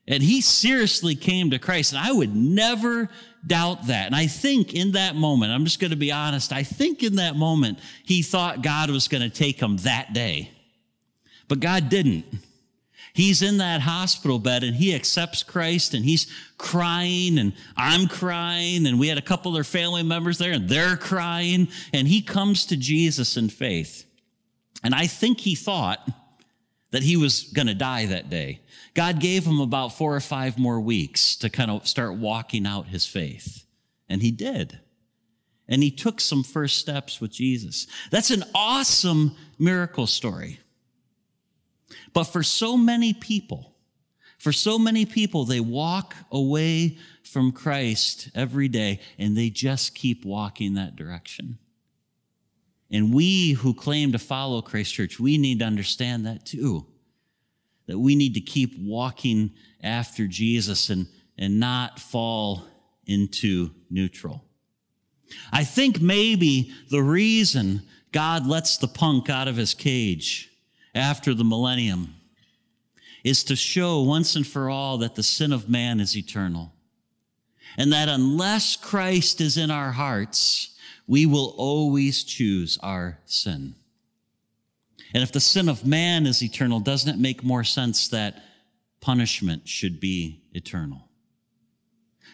And 0.07 0.23
he 0.23 0.41
seriously 0.41 1.15
came 1.15 1.51
to 1.51 1.59
Christ. 1.59 1.93
And 1.93 2.03
I 2.03 2.13
would 2.13 2.35
never 2.35 3.09
doubt 3.47 3.87
that. 3.87 4.07
And 4.07 4.15
I 4.15 4.27
think 4.27 4.75
in 4.75 4.93
that 4.93 5.15
moment, 5.15 5.53
I'm 5.53 5.65
just 5.65 5.81
going 5.81 5.93
to 5.93 5.97
be 5.97 6.13
honest, 6.13 6.53
I 6.53 6.63
think 6.63 7.03
in 7.03 7.17
that 7.17 7.37
moment, 7.37 7.79
he 8.05 8.23
thought 8.23 8.63
God 8.63 8.91
was 8.91 9.09
going 9.09 9.23
to 9.23 9.31
take 9.31 9.61
him 9.61 9.79
that 9.79 10.13
day. 10.13 10.51
But 11.49 11.61
God 11.61 11.89
didn't. 11.89 12.25
He's 13.13 13.43
in 13.43 13.59
that 13.59 13.81
hospital 13.81 14.41
bed 14.41 14.65
and 14.65 14.75
he 14.75 14.95
accepts 14.95 15.45
Christ 15.45 15.95
and 15.95 16.05
he's 16.05 16.27
crying 16.59 17.39
and 17.39 17.53
I'm 17.77 18.09
crying 18.09 18.87
and 18.87 18.99
we 18.99 19.07
had 19.07 19.19
a 19.19 19.23
couple 19.23 19.53
of 19.53 19.55
their 19.55 19.63
family 19.63 20.03
members 20.03 20.39
there 20.39 20.53
and 20.53 20.69
they're 20.69 20.97
crying 20.97 21.69
and 21.93 22.09
he 22.09 22.23
comes 22.23 22.67
to 22.67 22.77
Jesus 22.77 23.37
in 23.37 23.51
faith. 23.51 24.05
And 24.83 24.95
I 24.95 25.07
think 25.07 25.41
he 25.41 25.55
thought, 25.55 26.09
that 26.95 27.03
he 27.03 27.17
was 27.17 27.51
going 27.53 27.67
to 27.67 27.75
die 27.75 28.07
that 28.07 28.31
day. 28.31 28.61
God 28.95 29.19
gave 29.19 29.45
him 29.45 29.59
about 29.59 29.99
four 29.99 30.15
or 30.15 30.21
five 30.21 30.57
more 30.57 30.81
weeks 30.81 31.35
to 31.39 31.51
kind 31.51 31.69
of 31.69 31.89
start 31.89 32.15
walking 32.15 32.69
out 32.69 32.87
his 32.87 33.05
faith. 33.05 33.67
And 34.09 34.23
he 34.23 34.31
did. 34.31 34.79
And 35.67 35.83
he 35.83 35.91
took 35.91 36.21
some 36.21 36.45
first 36.45 36.79
steps 36.79 37.21
with 37.21 37.33
Jesus. 37.33 37.89
That's 38.13 38.31
an 38.31 38.45
awesome 38.55 39.35
miracle 39.59 40.07
story. 40.07 40.61
But 42.15 42.25
for 42.25 42.43
so 42.43 42.77
many 42.77 43.13
people, 43.13 43.75
for 44.39 44.53
so 44.53 44.79
many 44.79 45.05
people, 45.05 45.45
they 45.45 45.61
walk 45.61 46.15
away 46.31 46.97
from 47.23 47.53
Christ 47.53 48.31
every 48.35 48.69
day 48.69 49.01
and 49.19 49.37
they 49.37 49.51
just 49.51 49.95
keep 49.95 50.25
walking 50.25 50.75
that 50.75 50.97
direction. 50.97 51.59
And 52.91 53.13
we 53.13 53.53
who 53.53 53.75
claim 53.75 54.13
to 54.13 54.19
follow 54.19 54.63
Christ 54.63 54.95
Church, 54.95 55.19
we 55.19 55.37
need 55.37 55.59
to 55.59 55.65
understand 55.65 56.25
that 56.27 56.47
too. 56.47 56.87
That 57.87 57.99
we 57.99 58.15
need 58.15 58.35
to 58.35 58.41
keep 58.41 58.79
walking 58.79 59.53
after 59.83 60.27
Jesus 60.27 60.91
and, 60.91 61.09
and 61.37 61.59
not 61.59 61.99
fall 61.99 62.65
into 63.07 63.71
neutral. 63.91 64.45
I 65.53 65.65
think 65.65 66.01
maybe 66.01 66.73
the 66.91 67.03
reason 67.03 67.83
God 68.13 68.47
lets 68.47 68.77
the 68.77 68.89
punk 68.89 69.29
out 69.29 69.49
of 69.49 69.57
his 69.57 69.75
cage 69.75 70.51
after 70.95 71.35
the 71.35 71.45
millennium 71.45 72.15
is 73.25 73.43
to 73.45 73.57
show 73.57 74.03
once 74.03 74.37
and 74.37 74.47
for 74.47 74.69
all 74.69 74.99
that 74.99 75.15
the 75.15 75.23
sin 75.23 75.53
of 75.53 75.69
man 75.69 75.99
is 75.99 76.17
eternal. 76.17 76.73
And 77.77 77.93
that 77.93 78.09
unless 78.09 78.77
Christ 78.77 79.41
is 79.41 79.57
in 79.57 79.71
our 79.71 79.93
hearts, 79.93 80.77
we 81.07 81.27
will 81.27 81.55
always 81.57 82.23
choose 82.23 82.79
our 82.83 83.19
sin. 83.25 83.75
And 85.13 85.23
if 85.23 85.33
the 85.33 85.41
sin 85.41 85.69
of 85.69 85.87
man 85.87 86.27
is 86.27 86.43
eternal, 86.43 86.81
doesn't 86.81 87.13
it 87.13 87.21
make 87.21 87.43
more 87.43 87.65
sense 87.65 88.09
that 88.09 88.43
punishment 89.01 89.69
should 89.69 90.01
be 90.01 90.43
eternal? 90.53 91.09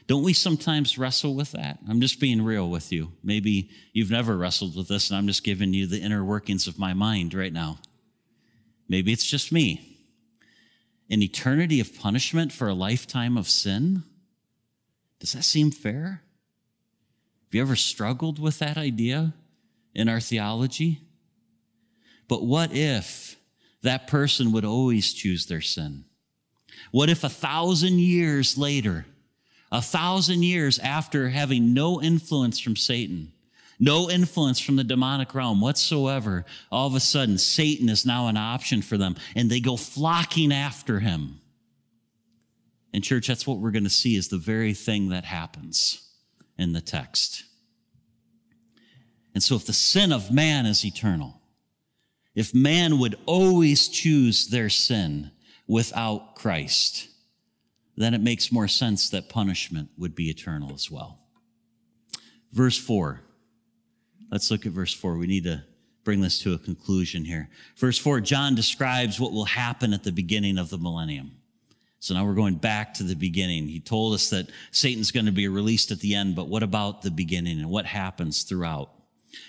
Don't 0.07 0.25
we 0.25 0.33
sometimes 0.33 0.99
wrestle 0.99 1.35
with 1.35 1.53
that? 1.53 1.79
I'm 1.89 2.01
just 2.01 2.19
being 2.19 2.43
real 2.43 2.69
with 2.69 2.91
you. 2.91 3.13
Maybe 3.23 3.71
you've 3.93 4.11
never 4.11 4.37
wrestled 4.37 4.77
with 4.77 4.89
this, 4.89 5.09
and 5.09 5.17
I'm 5.17 5.29
just 5.29 5.45
giving 5.45 5.73
you 5.73 5.87
the 5.87 6.01
inner 6.01 6.25
workings 6.25 6.67
of 6.67 6.79
my 6.79 6.95
mind 6.95 7.33
right 7.33 7.53
now. 7.53 7.79
Maybe 8.91 9.13
it's 9.13 9.25
just 9.25 9.53
me. 9.53 9.99
An 11.09 11.23
eternity 11.23 11.79
of 11.79 11.97
punishment 11.97 12.53
for 12.53 12.69
a 12.69 12.75
lifetime 12.75 13.39
of 13.39 13.49
sin? 13.49 14.03
Does 15.21 15.33
that 15.33 15.45
seem 15.45 15.71
fair? 15.71 16.23
Have 17.47 17.55
you 17.55 17.63
ever 17.63 17.77
struggled 17.77 18.41
with 18.41 18.59
that 18.59 18.77
idea 18.77 19.33
in 19.95 20.09
our 20.09 20.19
theology? 20.19 21.03
But 22.27 22.43
what 22.43 22.73
if 22.73 23.37
that 23.83 24.09
person 24.09 24.51
would 24.51 24.65
always 24.65 25.13
choose 25.13 25.47
their 25.47 25.61
sin? 25.61 26.05
What 26.91 27.09
if 27.09 27.23
a 27.23 27.29
thousand 27.29 28.01
years 28.01 28.59
later, 28.59 29.07
a 29.71 29.81
thousand 29.81 30.43
years 30.43 30.81
after 30.81 31.29
having 31.29 31.73
no 31.73 32.03
influence 32.03 32.59
from 32.59 32.75
Satan, 32.75 33.31
no 33.81 34.11
influence 34.11 34.61
from 34.61 34.77
the 34.77 34.85
demonic 34.85 35.35
realm 35.35 35.61
whatsoever, 35.61 36.45
all 36.71 36.87
of 36.87 36.95
a 36.95 37.01
sudden 37.01 37.39
Satan 37.39 37.89
is 37.89 38.07
now 38.07 38.29
an 38.29 38.37
option 38.37 38.83
for 38.83 38.97
them 38.97 39.17
and 39.35 39.51
they 39.51 39.59
go 39.59 39.77
flocking 39.77 40.53
after 40.53 41.01
him? 41.01 41.41
And, 42.93 43.03
church, 43.03 43.27
that's 43.27 43.47
what 43.47 43.59
we're 43.59 43.71
going 43.71 43.85
to 43.85 43.91
see 43.91 44.17
is 44.17 44.29
the 44.29 44.39
very 44.39 44.75
thing 44.75 45.09
that 45.09 45.25
happens 45.25 46.09
in 46.59 46.73
the 46.73 46.81
text. 46.81 47.45
And 49.33 49.43
so, 49.43 49.55
if 49.55 49.65
the 49.65 49.73
sin 49.73 50.13
of 50.13 50.33
man 50.33 50.67
is 50.67 50.85
eternal, 50.85 51.41
if 52.35 52.55
man 52.55 52.99
would 52.99 53.17
always 53.27 53.89
choose 53.89 54.49
their 54.49 54.69
sin 54.69 55.31
without 55.67 56.35
Christ, 56.35 57.09
then 57.97 58.13
it 58.13 58.21
makes 58.21 58.51
more 58.51 58.69
sense 58.69 59.09
that 59.11 59.29
punishment 59.29 59.91
would 59.97 60.15
be 60.15 60.31
eternal 60.31 60.75
as 60.75 60.91
well. 60.91 61.19
Verse 62.53 62.79
4. 62.79 63.21
Let's 64.31 64.51
look 64.51 64.67
at 64.67 64.73
verse 64.73 64.95
4. 64.95 65.17
We 65.17 65.27
need 65.27 65.45
to 65.45 65.65
bring 66.05 66.21
this 66.21 66.41
to 66.43 66.55
a 66.55 66.59
conclusion 66.59 67.25
here. 67.25 67.49
Verse 67.77 67.99
4, 67.99 68.21
John 68.21 68.55
describes 68.55 69.21
what 69.21 69.33
will 69.33 69.45
happen 69.45 69.93
at 69.93 70.05
the 70.05 70.13
beginning 70.13 70.59
of 70.59 70.71
the 70.71 70.79
millennium. 70.79 71.33
So 71.99 72.15
now 72.15 72.25
we're 72.25 72.35
going 72.35 72.55
back 72.55 72.95
to 72.95 73.03
the 73.03 73.15
beginning. 73.15 73.69
He 73.69 73.81
told 73.81 74.15
us 74.15 74.31
that 74.31 74.49
Satan's 74.71 75.11
going 75.11 75.27
to 75.27 75.33
be 75.33 75.49
released 75.49 75.91
at 75.91 76.01
the 76.01 76.15
end, 76.15 76.35
but 76.35 76.49
what 76.49 76.63
about 76.63 77.03
the 77.03 77.11
beginning 77.11 77.61
and 77.61 77.69
what 77.69 77.85
happens 77.85 78.43
throughout? 78.43 78.91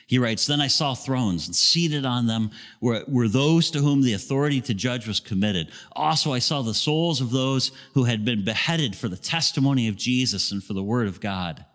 He 0.06 0.20
writes, 0.20 0.46
Then 0.46 0.60
I 0.60 0.68
saw 0.68 0.94
thrones, 0.94 1.48
and 1.48 1.56
seated 1.56 2.06
on 2.06 2.28
them 2.28 2.52
were, 2.82 3.04
were 3.08 3.30
those 3.30 3.72
to 3.72 3.80
whom 3.80 4.02
the 4.02 4.14
authority 4.14 4.60
to 4.62 4.74
judge 4.74 5.08
was 5.08 5.22
committed. 5.22 5.72
Also, 5.94 6.34
I 6.34 6.40
saw 6.40 6.62
the 6.62 6.74
souls 6.74 7.22
of 7.22 7.32
those 7.32 7.72
who 7.94 8.04
had 8.04 8.26
been 8.26 8.44
beheaded 8.44 8.96
for 8.96 9.08
the 9.08 9.18
testimony 9.18 9.88
of 9.88 9.96
Jesus 9.96 10.52
and 10.52 10.64
for 10.64 10.74
the 10.74 10.84
word 10.84 11.08
of 11.08 11.22
God. 11.22 11.66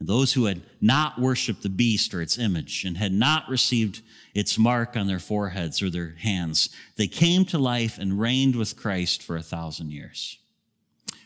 Those 0.00 0.34
who 0.34 0.44
had 0.46 0.62
not 0.80 1.20
worshiped 1.20 1.62
the 1.62 1.68
beast 1.68 2.12
or 2.12 2.20
its 2.20 2.38
image 2.38 2.84
and 2.84 2.96
had 2.96 3.12
not 3.12 3.48
received 3.48 4.02
its 4.34 4.58
mark 4.58 4.96
on 4.96 5.06
their 5.06 5.18
foreheads 5.18 5.80
or 5.80 5.88
their 5.88 6.16
hands, 6.18 6.68
they 6.96 7.06
came 7.06 7.44
to 7.46 7.58
life 7.58 7.98
and 7.98 8.20
reigned 8.20 8.56
with 8.56 8.76
Christ 8.76 9.22
for 9.22 9.36
a 9.36 9.42
thousand 9.42 9.92
years. 9.92 10.38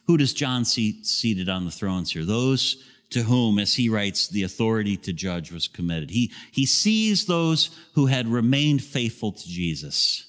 Who 0.07 0.17
does 0.17 0.33
John 0.33 0.65
see 0.65 1.03
seated 1.03 1.49
on 1.49 1.65
the 1.65 1.71
thrones 1.71 2.13
here? 2.13 2.25
Those 2.25 2.83
to 3.11 3.23
whom, 3.23 3.59
as 3.59 3.75
he 3.75 3.89
writes, 3.89 4.29
the 4.29 4.43
authority 4.43 4.97
to 4.99 5.13
judge 5.13 5.51
was 5.51 5.67
committed. 5.67 6.11
He, 6.11 6.31
he 6.53 6.67
sees 6.67 7.25
those 7.25 7.71
who 7.95 8.07
had 8.07 8.29
remained 8.29 8.83
faithful 8.83 9.33
to 9.33 9.49
Jesus 9.49 10.29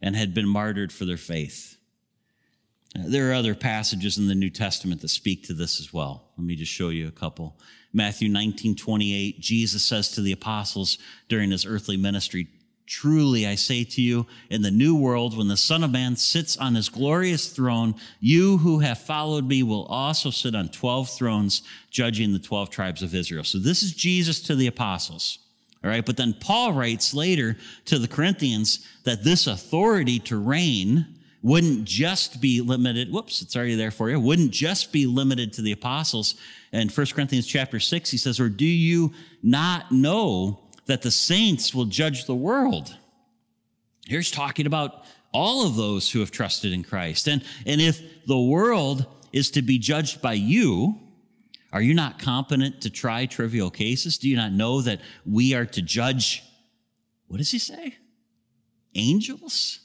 and 0.00 0.16
had 0.16 0.32
been 0.32 0.48
martyred 0.48 0.92
for 0.92 1.04
their 1.04 1.18
faith. 1.18 1.69
There 2.94 3.30
are 3.30 3.34
other 3.34 3.54
passages 3.54 4.18
in 4.18 4.26
the 4.26 4.34
New 4.34 4.50
Testament 4.50 5.00
that 5.00 5.08
speak 5.08 5.44
to 5.44 5.54
this 5.54 5.78
as 5.78 5.92
well. 5.92 6.30
Let 6.36 6.44
me 6.44 6.56
just 6.56 6.72
show 6.72 6.88
you 6.88 7.06
a 7.06 7.12
couple. 7.12 7.56
Matthew 7.92 8.28
19, 8.28 8.76
28, 8.76 9.40
Jesus 9.40 9.82
says 9.84 10.10
to 10.12 10.20
the 10.20 10.32
apostles 10.32 10.98
during 11.28 11.50
his 11.50 11.66
earthly 11.66 11.96
ministry, 11.96 12.48
Truly, 12.86 13.46
I 13.46 13.54
say 13.54 13.84
to 13.84 14.02
you, 14.02 14.26
in 14.50 14.62
the 14.62 14.70
new 14.72 14.96
world, 14.96 15.38
when 15.38 15.46
the 15.46 15.56
Son 15.56 15.84
of 15.84 15.92
Man 15.92 16.16
sits 16.16 16.56
on 16.56 16.74
his 16.74 16.88
glorious 16.88 17.48
throne, 17.48 17.94
you 18.18 18.58
who 18.58 18.80
have 18.80 18.98
followed 18.98 19.46
me 19.46 19.62
will 19.62 19.84
also 19.84 20.30
sit 20.30 20.56
on 20.56 20.70
12 20.70 21.08
thrones, 21.08 21.62
judging 21.92 22.32
the 22.32 22.40
12 22.40 22.68
tribes 22.70 23.04
of 23.04 23.14
Israel. 23.14 23.44
So 23.44 23.58
this 23.58 23.84
is 23.84 23.92
Jesus 23.92 24.40
to 24.42 24.56
the 24.56 24.66
apostles. 24.66 25.38
All 25.84 25.90
right. 25.90 26.04
But 26.04 26.16
then 26.16 26.34
Paul 26.34 26.72
writes 26.72 27.14
later 27.14 27.56
to 27.84 27.98
the 28.00 28.08
Corinthians 28.08 28.84
that 29.04 29.22
this 29.22 29.46
authority 29.46 30.18
to 30.20 30.36
reign 30.36 31.19
wouldn't 31.42 31.84
just 31.84 32.40
be 32.40 32.60
limited. 32.60 33.10
Whoops, 33.10 33.40
it's 33.40 33.56
already 33.56 33.74
there 33.74 33.90
for 33.90 34.10
you. 34.10 34.20
Wouldn't 34.20 34.50
just 34.50 34.92
be 34.92 35.06
limited 35.06 35.52
to 35.54 35.62
the 35.62 35.72
apostles. 35.72 36.34
In 36.72 36.88
1 36.88 37.06
Corinthians 37.14 37.46
chapter 37.46 37.80
6, 37.80 38.10
he 38.10 38.18
says, 38.18 38.38
Or 38.38 38.48
do 38.48 38.66
you 38.66 39.12
not 39.42 39.90
know 39.90 40.60
that 40.90 41.02
the 41.02 41.10
saints 41.10 41.72
will 41.72 41.84
judge 41.84 42.26
the 42.26 42.34
world. 42.34 42.96
Here's 44.06 44.30
talking 44.30 44.66
about 44.66 45.04
all 45.32 45.64
of 45.64 45.76
those 45.76 46.10
who 46.10 46.18
have 46.18 46.32
trusted 46.32 46.72
in 46.72 46.82
Christ. 46.82 47.28
And, 47.28 47.44
and 47.64 47.80
if 47.80 48.26
the 48.26 48.40
world 48.40 49.06
is 49.32 49.52
to 49.52 49.62
be 49.62 49.78
judged 49.78 50.20
by 50.20 50.32
you, 50.32 50.98
are 51.72 51.80
you 51.80 51.94
not 51.94 52.18
competent 52.18 52.80
to 52.80 52.90
try 52.90 53.26
trivial 53.26 53.70
cases? 53.70 54.18
Do 54.18 54.28
you 54.28 54.34
not 54.34 54.50
know 54.50 54.82
that 54.82 55.00
we 55.24 55.54
are 55.54 55.66
to 55.66 55.80
judge, 55.80 56.42
what 57.28 57.36
does 57.36 57.52
he 57.52 57.60
say? 57.60 57.94
Angels? 58.96 59.78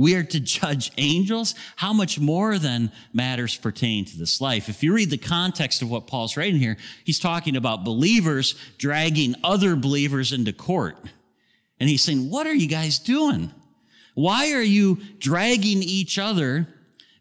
We 0.00 0.14
are 0.14 0.22
to 0.22 0.40
judge 0.40 0.92
angels. 0.96 1.54
How 1.76 1.92
much 1.92 2.18
more 2.18 2.56
than 2.58 2.90
matters 3.12 3.54
pertain 3.54 4.06
to 4.06 4.16
this 4.16 4.40
life? 4.40 4.70
If 4.70 4.82
you 4.82 4.94
read 4.94 5.10
the 5.10 5.18
context 5.18 5.82
of 5.82 5.90
what 5.90 6.06
Paul's 6.06 6.38
writing 6.38 6.58
here, 6.58 6.78
he's 7.04 7.18
talking 7.18 7.54
about 7.54 7.84
believers 7.84 8.54
dragging 8.78 9.34
other 9.44 9.76
believers 9.76 10.32
into 10.32 10.54
court. 10.54 10.96
And 11.78 11.90
he's 11.90 12.02
saying, 12.02 12.30
what 12.30 12.46
are 12.46 12.54
you 12.54 12.66
guys 12.66 12.98
doing? 12.98 13.52
Why 14.14 14.52
are 14.52 14.62
you 14.62 15.02
dragging 15.18 15.82
each 15.82 16.18
other 16.18 16.66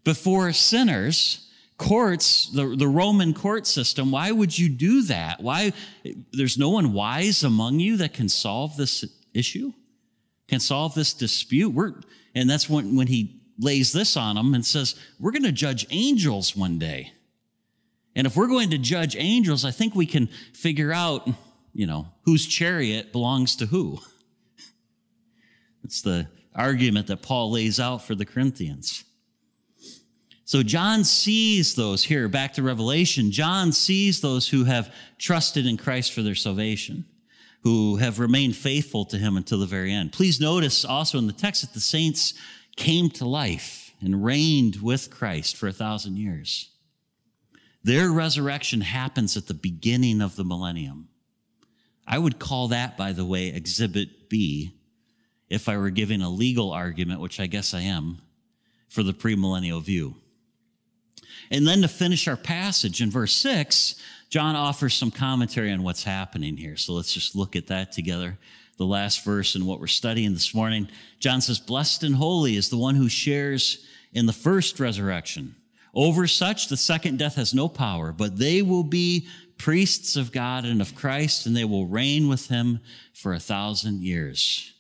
before 0.06 0.54
sinners? 0.54 1.52
Courts, 1.78 2.50
the, 2.50 2.78
the 2.78 2.88
Roman 2.88 3.34
court 3.34 3.68
system, 3.68 4.10
why 4.10 4.32
would 4.32 4.58
you 4.58 4.70
do 4.70 5.02
that? 5.04 5.42
Why, 5.42 5.74
there's 6.32 6.58
no 6.58 6.70
one 6.70 6.94
wise 6.94 7.44
among 7.44 7.82
you 7.82 7.98
that 7.98 8.14
can 8.14 8.30
solve 8.30 8.78
this 8.78 9.04
issue, 9.34 9.74
can 10.50 10.60
solve 10.60 10.96
this 10.96 11.14
dispute. 11.14 11.70
We're, 11.70 11.94
and 12.36 12.50
that's 12.50 12.70
when, 12.70 12.96
when 12.96 13.08
he 13.08 13.42
lays 13.58 13.94
this 13.94 14.18
on 14.18 14.36
them 14.36 14.54
and 14.54 14.66
says, 14.66 14.96
We're 15.20 15.32
going 15.32 15.44
to 15.44 15.52
judge 15.52 15.86
angels 15.92 16.56
one 16.56 16.80
day. 16.80 17.14
And 18.16 18.26
if 18.28 18.36
we're 18.36 18.48
going 18.48 18.72
to 18.72 18.78
judge 18.78 19.16
angels, 19.18 19.64
I 19.64 19.72
think 19.72 19.96
we 19.96 20.06
can 20.06 20.28
figure 20.54 20.92
out, 20.92 21.30
you 21.74 21.88
know, 21.88 22.08
whose 22.24 22.48
chariot 22.48 23.12
belongs 23.12 23.56
to 23.58 23.68
who. 23.68 24.00
It's 25.82 26.02
the 26.04 26.28
argument 26.54 27.08
that 27.08 27.24
Paul 27.24 27.52
lays 27.52 27.80
out 27.80 28.04
for 28.04 28.14
the 28.14 28.26
Corinthians. 28.26 29.06
So 30.46 30.62
John 30.62 31.04
sees 31.04 31.74
those 31.74 32.04
here, 32.04 32.28
back 32.28 32.54
to 32.56 32.64
Revelation. 32.64 33.32
John 33.32 33.72
sees 33.72 34.22
those 34.22 34.50
who 34.50 34.66
have 34.66 34.94
trusted 35.18 35.66
in 35.66 35.78
Christ 35.78 36.12
for 36.14 36.22
their 36.22 36.36
salvation 36.36 37.06
who 37.62 37.98
have 37.98 38.20
remained 38.20 38.56
faithful 38.56 39.06
to 39.06 39.18
him 39.18 39.36
until 39.38 39.60
the 39.60 39.66
very 39.66 39.92
end. 39.92 40.14
Please 40.14 40.40
notice 40.40 40.86
also 40.86 41.18
in 41.18 41.28
the 41.28 41.34
text 41.34 41.62
that 41.62 41.74
the 41.74 41.80
saints 41.80 42.34
came 42.76 43.10
to 43.10 43.26
life 43.26 43.94
and 44.02 44.24
reigned 44.24 44.78
with 44.82 45.10
Christ 45.10 45.58
for 45.58 45.68
a 45.68 45.74
thousand 45.74 46.18
years. 46.18 46.70
Their 47.84 48.12
resurrection 48.12 48.82
happens 48.82 49.36
at 49.38 49.48
the 49.48 49.54
beginning 49.54 50.22
of 50.22 50.36
the 50.36 50.44
millennium. 50.44 51.10
I 52.08 52.18
would 52.18 52.40
call 52.40 52.70
that, 52.70 52.98
by 52.98 53.14
the 53.14 53.26
way, 53.26 53.48
Exhibit 53.48 54.30
B, 54.30 54.74
if 55.50 55.70
I 55.70 55.78
were 55.78 55.90
giving 55.90 56.22
a 56.22 56.30
legal 56.30 56.72
argument, 56.72 57.22
which 57.22 57.40
I 57.40 57.48
guess 57.48 57.74
I 57.74 57.82
am, 57.82 58.20
for 58.88 59.04
the 59.04 59.14
premillennial 59.14 59.82
view. 59.82 60.16
And 61.52 61.68
then 61.68 61.82
to 61.82 61.88
finish 61.88 62.28
our 62.28 62.38
passage 62.38 63.02
in 63.02 63.10
verse 63.10 63.34
6, 63.34 63.96
John 64.30 64.56
offers 64.56 64.94
some 64.94 65.12
commentary 65.12 65.72
on 65.72 65.84
what's 65.84 66.04
happening 66.04 66.58
here. 66.58 66.78
So 66.78 66.94
let's 66.94 67.14
just 67.14 67.36
look 67.36 67.56
at 67.56 67.68
that 67.68 67.92
together. 67.92 68.38
The 68.78 68.86
last 68.86 69.26
verse 69.26 69.56
and 69.56 69.66
what 69.66 69.80
we're 69.80 69.88
studying 69.88 70.34
this 70.34 70.54
morning. 70.54 70.88
John 71.20 71.42
says, 71.42 71.60
Blessed 71.60 72.04
and 72.04 72.16
holy 72.16 72.56
is 72.56 72.70
the 72.70 72.78
one 72.78 72.96
who 72.96 73.10
shares 73.10 73.86
in 74.14 74.26
the 74.26 74.34
first 74.34 74.80
resurrection. 74.80 75.56
Over 75.94 76.28
such, 76.28 76.68
the 76.68 76.78
second 76.78 77.18
death 77.18 77.36
has 77.36 77.54
no 77.54 77.68
power, 77.68 78.12
but 78.12 78.38
they 78.38 78.62
will 78.62 78.84
be 78.84 79.28
priests 79.58 80.16
of 80.16 80.32
God 80.32 80.64
and 80.64 80.82
of 80.82 80.96
Christ, 80.96 81.46
and 81.46 81.58
they 81.58 81.66
will 81.66 81.88
reign 81.88 82.30
with 82.30 82.48
him 82.48 82.80
for 83.14 83.34
a 83.34 83.40
thousand 83.40 84.02
years. 84.02 84.72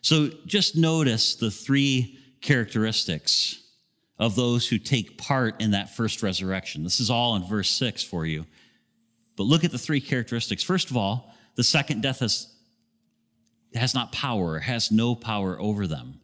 So 0.00 0.30
just 0.46 0.76
notice 0.76 1.34
the 1.34 1.50
three 1.50 2.18
characteristics 2.40 3.61
of 4.18 4.36
those 4.36 4.68
who 4.68 4.78
take 4.78 5.18
part 5.18 5.60
in 5.60 5.72
that 5.72 5.94
first 5.94 6.22
resurrection. 6.22 6.84
This 6.84 7.00
is 7.00 7.10
all 7.10 7.36
in 7.36 7.44
verse 7.44 7.70
6 7.70 8.02
for 8.02 8.24
you. 8.26 8.46
But 9.36 9.44
look 9.44 9.64
at 9.64 9.72
the 9.72 9.78
three 9.78 10.00
characteristics. 10.00 10.62
First 10.62 10.90
of 10.90 10.96
all, 10.96 11.34
the 11.56 11.64
second 11.64 12.02
death 12.02 12.20
has, 12.20 12.52
has 13.74 13.94
not 13.94 14.12
power, 14.12 14.60
has 14.60 14.90
no 14.90 15.14
power 15.14 15.60
over 15.60 15.86
them. 15.86 16.20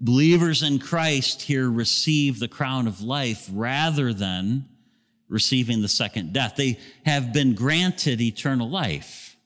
Believers 0.00 0.62
in 0.62 0.78
Christ 0.78 1.42
here 1.42 1.68
receive 1.68 2.38
the 2.38 2.48
crown 2.48 2.86
of 2.86 3.00
life 3.00 3.48
rather 3.52 4.12
than 4.12 4.68
receiving 5.28 5.82
the 5.82 5.88
second 5.88 6.32
death. 6.32 6.54
They 6.56 6.78
have 7.04 7.32
been 7.32 7.54
granted 7.54 8.20
eternal 8.20 8.68
life. 8.68 9.36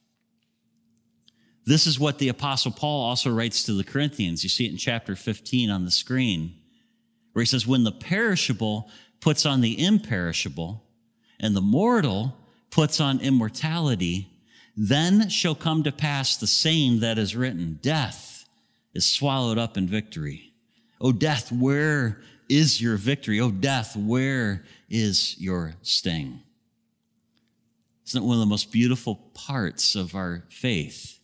This 1.65 1.87
is 1.87 1.99
what 1.99 2.19
the 2.19 2.29
Apostle 2.29 2.71
Paul 2.71 3.03
also 3.03 3.31
writes 3.31 3.63
to 3.63 3.73
the 3.73 3.83
Corinthians. 3.83 4.43
You 4.43 4.49
see 4.49 4.65
it 4.65 4.71
in 4.71 4.77
chapter 4.77 5.15
15 5.15 5.69
on 5.69 5.85
the 5.85 5.91
screen, 5.91 6.55
where 7.37 7.43
he 7.43 7.47
says, 7.47 7.67
When 7.67 7.83
the 7.83 7.91
perishable 7.91 8.89
puts 9.19 9.45
on 9.45 9.61
the 9.61 9.79
imperishable, 9.85 10.83
and 11.39 11.55
the 11.55 11.61
mortal 11.61 12.35
puts 12.71 12.99
on 12.99 13.19
immortality, 13.19 14.27
then 14.75 15.29
shall 15.29 15.53
come 15.53 15.83
to 15.83 15.91
pass 15.91 16.35
the 16.35 16.47
saying 16.47 16.99
that 17.01 17.19
is 17.19 17.35
written 17.35 17.77
Death 17.83 18.49
is 18.95 19.05
swallowed 19.05 19.59
up 19.59 19.77
in 19.77 19.85
victory. 19.85 20.51
O 20.99 21.11
death, 21.11 21.51
where 21.51 22.19
is 22.49 22.81
your 22.81 22.97
victory? 22.97 23.39
O 23.39 23.51
death, 23.51 23.95
where 23.95 24.63
is 24.89 25.39
your 25.39 25.75
sting? 25.83 26.41
Isn't 28.07 28.23
it 28.23 28.25
one 28.25 28.37
of 28.37 28.39
the 28.39 28.47
most 28.47 28.71
beautiful 28.71 29.13
parts 29.35 29.93
of 29.93 30.15
our 30.15 30.43
faith? 30.49 31.19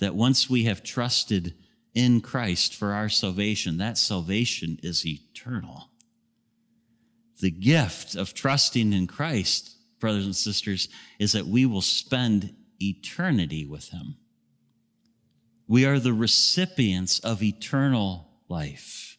That 0.00 0.16
once 0.16 0.50
we 0.50 0.64
have 0.64 0.82
trusted 0.82 1.54
in 1.94 2.20
Christ 2.20 2.74
for 2.74 2.92
our 2.92 3.08
salvation, 3.08 3.78
that 3.78 3.98
salvation 3.98 4.78
is 4.82 5.06
eternal. 5.06 5.90
The 7.40 7.50
gift 7.50 8.14
of 8.14 8.34
trusting 8.34 8.92
in 8.92 9.06
Christ 9.06 9.76
brothers 10.00 10.24
and 10.24 10.36
sisters, 10.36 10.88
is 11.18 11.32
that 11.32 11.46
we 11.46 11.66
will 11.66 11.82
spend 11.82 12.54
eternity 12.80 13.64
with 13.64 13.90
him. 13.90 14.16
We 15.66 15.84
are 15.84 15.98
the 15.98 16.12
recipients 16.12 17.18
of 17.20 17.42
eternal 17.42 18.28
life. 18.48 19.16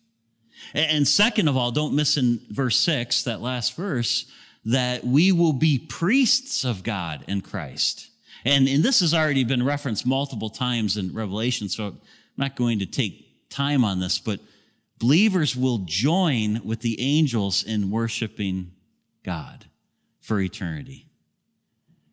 And 0.74 1.08
second 1.08 1.48
of 1.48 1.58
all, 1.58 1.72
don't 1.72 1.96
miss 1.96 2.18
in 2.18 2.42
verse 2.50 2.80
six, 2.80 3.24
that 3.24 3.42
last 3.42 3.76
verse, 3.76 4.26
that 4.66 5.04
we 5.04 5.32
will 5.32 5.54
be 5.54 5.80
priests 5.80 6.64
of 6.64 6.84
God 6.84 7.24
in 7.28 7.42
Christ. 7.42 8.10
And, 8.46 8.68
and 8.68 8.84
this 8.84 9.00
has 9.02 9.14
already 9.14 9.44
been 9.44 9.64
referenced 9.64 10.06
multiple 10.06 10.50
times 10.50 10.98
in 10.98 11.14
Revelation, 11.14 11.70
so 11.70 11.96
not 12.40 12.56
going 12.56 12.80
to 12.80 12.86
take 12.86 13.50
time 13.50 13.84
on 13.84 14.00
this, 14.00 14.18
but 14.18 14.40
believers 14.98 15.56
will 15.56 15.80
join 15.86 16.62
with 16.64 16.82
the 16.82 17.00
angels 17.00 17.64
in 17.64 17.92
worshiping 17.92 18.72
God 19.24 19.66
for 20.22 20.40
eternity. 20.40 21.06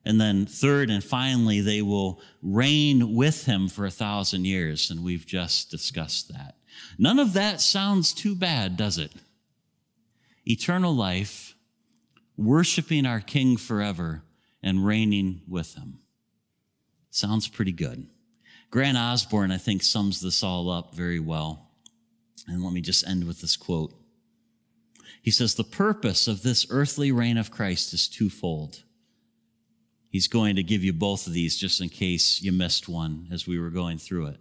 And 0.05 0.21
then, 0.21 0.47
third 0.47 0.89
and 0.89 1.03
finally, 1.03 1.61
they 1.61 1.83
will 1.83 2.21
reign 2.41 3.15
with 3.15 3.45
him 3.47 3.69
for 3.69 3.87
a 3.87 3.91
thousand 3.91 4.45
years. 4.45 4.89
And 4.89 5.03
we've 5.03 5.27
just 5.27 5.69
discussed 5.71 6.33
that. 6.33 6.55
None 6.97 7.19
of 7.19 7.33
that 7.33 7.61
sounds 7.61 8.13
too 8.13 8.37
bad, 8.37 8.77
does 8.77 8.99
it? 8.99 9.13
Eternal 10.45 10.95
life, 10.95 11.57
worshiping 12.37 13.05
our 13.05 13.21
King 13.21 13.57
forever, 13.57 14.23
and 14.63 14.87
reigning 14.87 15.43
with 15.49 15.75
him. 15.75 15.99
Sounds 17.11 17.49
pretty 17.49 17.73
good. 17.73 18.07
Grant 18.77 18.99
Osborne, 18.99 19.53
I 19.53 19.57
think, 19.57 19.83
sums 19.83 20.21
this 20.21 20.43
all 20.43 20.69
up 20.69 20.95
very 20.95 21.19
well. 21.19 21.71
And 22.47 22.63
let 22.63 22.75
me 22.75 22.83
just 22.83 23.09
end 23.09 23.27
with 23.27 23.41
this 23.41 23.57
quote. 23.57 23.95
He 25.23 25.31
says, 25.31 25.55
The 25.55 25.65
purpose 25.65 26.29
of 26.29 26.43
this 26.43 26.67
earthly 26.69 27.11
reign 27.11 27.39
of 27.39 27.51
Christ 27.51 27.95
is 27.95 28.07
twofold. 28.07 28.83
He's 30.11 30.29
going 30.29 30.57
to 30.57 30.63
give 30.63 30.85
you 30.85 30.93
both 30.93 31.27
of 31.27 31.33
these 31.33 31.57
just 31.57 31.81
in 31.81 31.89
case 31.89 32.43
you 32.43 32.53
missed 32.53 32.87
one 32.87 33.29
as 33.33 33.47
we 33.47 33.59
were 33.59 33.71
going 33.71 33.97
through 33.97 34.27
it. 34.27 34.41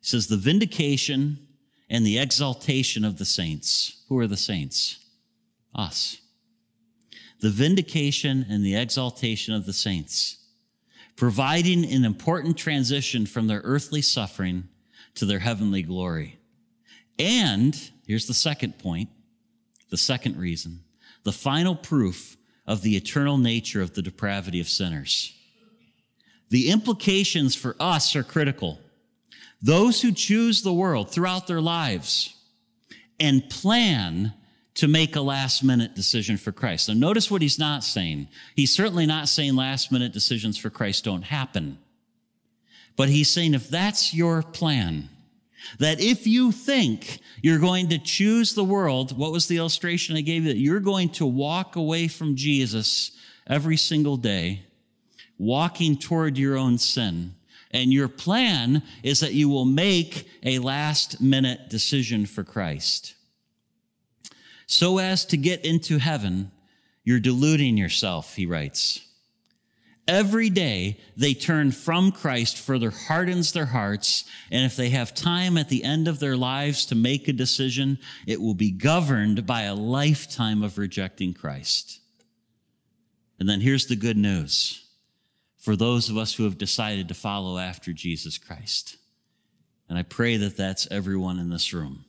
He 0.00 0.06
says, 0.08 0.26
the 0.26 0.36
vindication 0.36 1.38
and 1.88 2.04
the 2.04 2.18
exaltation 2.18 3.04
of 3.04 3.18
the 3.18 3.24
saints. 3.24 4.02
Who 4.08 4.18
are 4.18 4.26
the 4.26 4.36
saints? 4.36 5.04
Us. 5.72 6.16
The 7.38 7.50
vindication 7.50 8.44
and 8.50 8.64
the 8.64 8.74
exaltation 8.74 9.54
of 9.54 9.66
the 9.66 9.72
saints, 9.72 10.38
providing 11.16 11.84
an 11.90 12.04
important 12.04 12.56
transition 12.56 13.26
from 13.26 13.46
their 13.46 13.62
earthly 13.64 14.02
suffering 14.02 14.68
to 15.14 15.24
their 15.24 15.38
heavenly 15.38 15.82
glory. 15.82 16.38
And 17.18 17.90
here's 18.06 18.26
the 18.26 18.34
second 18.34 18.78
point, 18.78 19.08
the 19.88 19.96
second 19.96 20.36
reason, 20.36 20.80
the 21.24 21.32
final 21.32 21.74
proof 21.74 22.36
of 22.66 22.82
the 22.82 22.96
eternal 22.96 23.38
nature 23.38 23.80
of 23.80 23.94
the 23.94 24.02
depravity 24.02 24.60
of 24.60 24.68
sinners. 24.68 25.32
The 26.50 26.70
implications 26.70 27.54
for 27.54 27.74
us 27.80 28.14
are 28.14 28.22
critical. 28.22 28.78
Those 29.62 30.02
who 30.02 30.12
choose 30.12 30.62
the 30.62 30.72
world 30.72 31.10
throughout 31.10 31.46
their 31.46 31.60
lives 31.60 32.34
and 33.18 33.48
plan 33.48 34.34
to 34.76 34.88
make 34.88 35.16
a 35.16 35.20
last 35.20 35.64
minute 35.64 35.94
decision 35.94 36.36
for 36.36 36.52
Christ. 36.52 36.88
Now, 36.88 36.94
notice 36.94 37.30
what 37.30 37.42
he's 37.42 37.58
not 37.58 37.82
saying. 37.82 38.28
He's 38.54 38.74
certainly 38.74 39.06
not 39.06 39.28
saying 39.28 39.56
last 39.56 39.90
minute 39.90 40.12
decisions 40.12 40.58
for 40.58 40.70
Christ 40.70 41.04
don't 41.04 41.22
happen. 41.22 41.78
But 42.94 43.08
he's 43.08 43.30
saying 43.30 43.54
if 43.54 43.68
that's 43.68 44.14
your 44.14 44.42
plan, 44.42 45.08
that 45.78 46.00
if 46.00 46.26
you 46.26 46.52
think 46.52 47.20
you're 47.42 47.58
going 47.58 47.88
to 47.88 47.98
choose 47.98 48.54
the 48.54 48.64
world, 48.64 49.16
what 49.16 49.32
was 49.32 49.48
the 49.48 49.56
illustration 49.56 50.16
I 50.16 50.20
gave 50.20 50.44
you? 50.44 50.52
That 50.52 50.58
you're 50.58 50.80
going 50.80 51.08
to 51.10 51.26
walk 51.26 51.76
away 51.76 52.06
from 52.06 52.36
Jesus 52.36 53.12
every 53.46 53.76
single 53.76 54.16
day, 54.16 54.62
walking 55.38 55.96
toward 55.96 56.36
your 56.36 56.56
own 56.56 56.78
sin. 56.78 57.34
And 57.70 57.92
your 57.92 58.08
plan 58.08 58.82
is 59.02 59.20
that 59.20 59.34
you 59.34 59.48
will 59.48 59.64
make 59.64 60.28
a 60.42 60.58
last 60.58 61.20
minute 61.20 61.68
decision 61.68 62.26
for 62.26 62.44
Christ. 62.44 63.15
So 64.66 64.98
as 64.98 65.24
to 65.26 65.36
get 65.36 65.64
into 65.64 65.98
heaven, 65.98 66.50
you're 67.04 67.20
deluding 67.20 67.76
yourself, 67.76 68.34
he 68.34 68.46
writes. 68.46 69.00
Every 70.08 70.50
day 70.50 70.98
they 71.16 71.34
turn 71.34 71.72
from 71.72 72.12
Christ, 72.12 72.58
further 72.58 72.90
hardens 72.90 73.52
their 73.52 73.66
hearts. 73.66 74.24
And 74.52 74.64
if 74.64 74.76
they 74.76 74.90
have 74.90 75.14
time 75.14 75.58
at 75.58 75.68
the 75.68 75.82
end 75.82 76.06
of 76.06 76.20
their 76.20 76.36
lives 76.36 76.86
to 76.86 76.94
make 76.94 77.26
a 77.26 77.32
decision, 77.32 77.98
it 78.26 78.40
will 78.40 78.54
be 78.54 78.70
governed 78.70 79.46
by 79.46 79.62
a 79.62 79.74
lifetime 79.74 80.62
of 80.62 80.78
rejecting 80.78 81.34
Christ. 81.34 82.00
And 83.40 83.48
then 83.48 83.60
here's 83.60 83.86
the 83.86 83.96
good 83.96 84.16
news 84.16 84.84
for 85.58 85.74
those 85.74 86.08
of 86.08 86.16
us 86.16 86.34
who 86.34 86.44
have 86.44 86.58
decided 86.58 87.08
to 87.08 87.14
follow 87.14 87.58
after 87.58 87.92
Jesus 87.92 88.38
Christ. 88.38 88.96
And 89.88 89.98
I 89.98 90.02
pray 90.02 90.36
that 90.36 90.56
that's 90.56 90.86
everyone 90.92 91.40
in 91.40 91.50
this 91.50 91.72
room. 91.72 92.04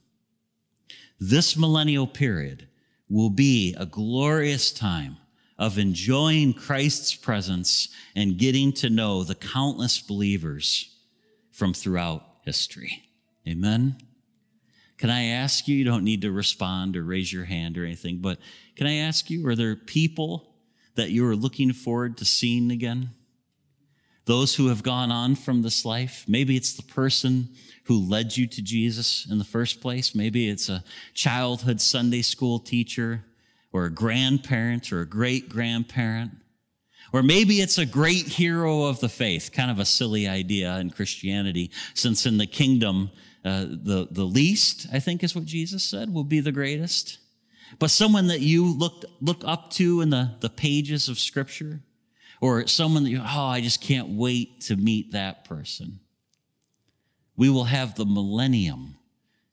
This 1.19 1.57
millennial 1.57 2.07
period 2.07 2.67
will 3.09 3.29
be 3.29 3.75
a 3.77 3.85
glorious 3.85 4.71
time 4.71 5.17
of 5.57 5.77
enjoying 5.77 6.53
Christ's 6.53 7.15
presence 7.15 7.89
and 8.15 8.37
getting 8.37 8.71
to 8.73 8.89
know 8.89 9.23
the 9.23 9.35
countless 9.35 9.99
believers 9.99 10.95
from 11.51 11.73
throughout 11.73 12.23
history. 12.43 13.03
Amen. 13.47 13.97
Can 14.97 15.09
I 15.09 15.25
ask 15.25 15.67
you, 15.67 15.75
you 15.75 15.83
don't 15.83 16.03
need 16.03 16.21
to 16.21 16.31
respond 16.31 16.95
or 16.95 17.03
raise 17.03 17.31
your 17.31 17.45
hand 17.45 17.77
or 17.77 17.85
anything, 17.85 18.17
but 18.17 18.39
can 18.75 18.87
I 18.87 18.95
ask 18.95 19.29
you, 19.29 19.47
are 19.47 19.55
there 19.55 19.75
people 19.75 20.55
that 20.95 21.11
you 21.11 21.25
are 21.27 21.35
looking 21.35 21.73
forward 21.73 22.17
to 22.17 22.25
seeing 22.25 22.71
again? 22.71 23.09
Those 24.27 24.55
who 24.55 24.67
have 24.67 24.83
gone 24.83 25.09
on 25.09 25.35
from 25.35 25.61
this 25.61 25.85
life. 25.85 26.25
Maybe 26.27 26.57
it's 26.57 26.73
the 26.73 26.83
person 26.83 27.49
who 27.85 27.97
led 27.97 28.35
you 28.35 28.45
to 28.45 28.61
Jesus 28.61 29.25
in 29.25 29.37
the 29.37 29.45
first 29.45 29.79
place. 29.79 30.13
Maybe 30.13 30.49
it's 30.49 30.67
a 30.67 30.83
childhood 31.13 31.79
Sunday 31.79 32.21
school 32.21 32.59
teacher 32.59 33.23
or 33.71 33.85
a 33.85 33.89
grandparent 33.89 34.91
or 34.91 34.99
a 34.99 35.07
great 35.07 35.47
grandparent. 35.47 36.31
Or 37.13 37.23
maybe 37.23 37.61
it's 37.61 37.77
a 37.77 37.85
great 37.85 38.27
hero 38.27 38.83
of 38.83 38.99
the 38.99 39.07
faith, 39.07 39.51
kind 39.53 39.71
of 39.71 39.79
a 39.79 39.85
silly 39.85 40.27
idea 40.27 40.77
in 40.77 40.89
Christianity, 40.89 41.71
since 41.93 42.25
in 42.25 42.37
the 42.37 42.45
kingdom, 42.45 43.11
uh, 43.45 43.65
the, 43.69 44.09
the 44.11 44.25
least, 44.25 44.87
I 44.91 44.99
think 44.99 45.23
is 45.23 45.33
what 45.33 45.45
Jesus 45.45 45.85
said, 45.85 46.13
will 46.13 46.25
be 46.25 46.41
the 46.41 46.51
greatest. 46.51 47.19
But 47.79 47.91
someone 47.91 48.27
that 48.27 48.41
you 48.41 48.65
look, 48.65 49.05
look 49.21 49.41
up 49.45 49.71
to 49.71 50.01
in 50.01 50.09
the, 50.09 50.35
the 50.41 50.49
pages 50.49 51.07
of 51.07 51.17
Scripture, 51.17 51.79
or 52.41 52.65
someone 52.67 53.03
that 53.03 53.09
you, 53.09 53.21
oh, 53.21 53.45
I 53.45 53.61
just 53.61 53.81
can't 53.81 54.09
wait 54.09 54.61
to 54.61 54.75
meet 54.75 55.11
that 55.11 55.45
person. 55.45 55.99
We 57.35 57.49
will 57.49 57.65
have 57.65 57.95
the 57.95 58.05
millennium 58.05 58.95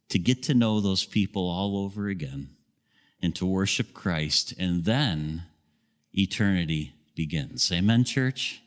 to 0.08 0.18
get 0.18 0.42
to 0.44 0.54
know 0.54 0.80
those 0.80 1.04
people 1.04 1.48
all 1.48 1.78
over 1.78 2.08
again 2.08 2.50
and 3.22 3.34
to 3.36 3.46
worship 3.46 3.94
Christ, 3.94 4.52
and 4.58 4.84
then 4.84 5.44
eternity 6.12 6.92
begins. 7.14 7.70
Amen, 7.72 8.04
church? 8.04 8.60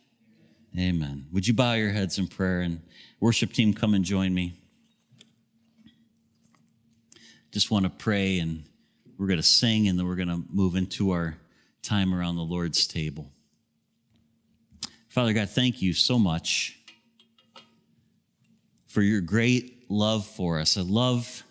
Amen. 0.77 1.27
Would 1.31 1.47
you 1.47 1.53
bow 1.53 1.73
your 1.73 1.91
heads 1.91 2.17
in 2.17 2.27
prayer 2.27 2.61
and 2.61 2.81
worship 3.19 3.53
team 3.53 3.73
come 3.73 3.93
and 3.93 4.03
join 4.03 4.33
me? 4.33 4.53
Just 7.51 7.71
want 7.71 7.85
to 7.85 7.89
pray 7.89 8.39
and 8.39 8.63
we're 9.17 9.27
going 9.27 9.37
to 9.37 9.43
sing 9.43 9.87
and 9.87 9.97
then 9.97 10.07
we're 10.07 10.15
going 10.15 10.27
to 10.27 10.43
move 10.51 10.75
into 10.75 11.11
our 11.11 11.37
time 11.81 12.13
around 12.13 12.35
the 12.35 12.43
Lord's 12.43 12.85
table. 12.85 13.31
Father 15.17 15.33
God, 15.33 15.49
thank 15.49 15.81
you 15.81 15.93
so 15.93 16.19
much 16.19 16.77
for 18.85 19.01
your 19.01 19.19
great 19.19 19.89
love 19.89 20.27
for 20.27 20.59
us. 20.59 20.77
I 20.77 20.81
love 20.81 21.41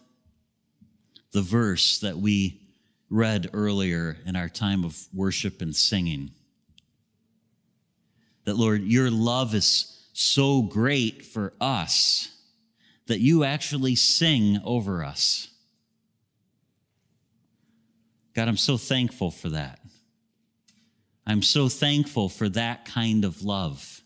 the 1.33 1.43
verse 1.43 1.99
that 1.99 2.17
we 2.17 2.61
read 3.11 3.51
earlier 3.53 4.19
in 4.25 4.37
our 4.37 4.49
time 4.49 4.85
of 4.85 4.97
worship 5.13 5.61
and 5.63 5.75
singing. 5.75 6.31
That, 8.45 8.55
Lord, 8.57 8.85
your 8.85 9.11
love 9.11 9.53
is 9.53 10.01
so 10.13 10.63
great 10.63 11.27
for 11.27 11.53
us 11.61 12.29
that 13.09 13.19
you 13.19 13.43
actually 13.43 13.97
sing 13.97 14.61
over 14.65 15.03
us. 15.03 15.49
God, 18.33 18.47
I'm 18.47 18.59
so 18.59 18.77
thankful 18.77 19.33
for 19.33 19.49
that. 19.49 19.81
I'm 21.27 21.43
so 21.43 21.69
thankful 21.69 22.29
for 22.29 22.49
that 22.51 22.85
kind 22.85 23.25
of 23.25 23.43
love. 23.43 24.01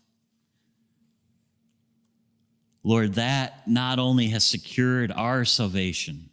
Lord, 2.83 3.13
that 3.13 3.67
not 3.67 3.99
only 3.99 4.29
has 4.29 4.45
secured 4.45 5.11
our 5.11 5.45
salvation, 5.45 6.29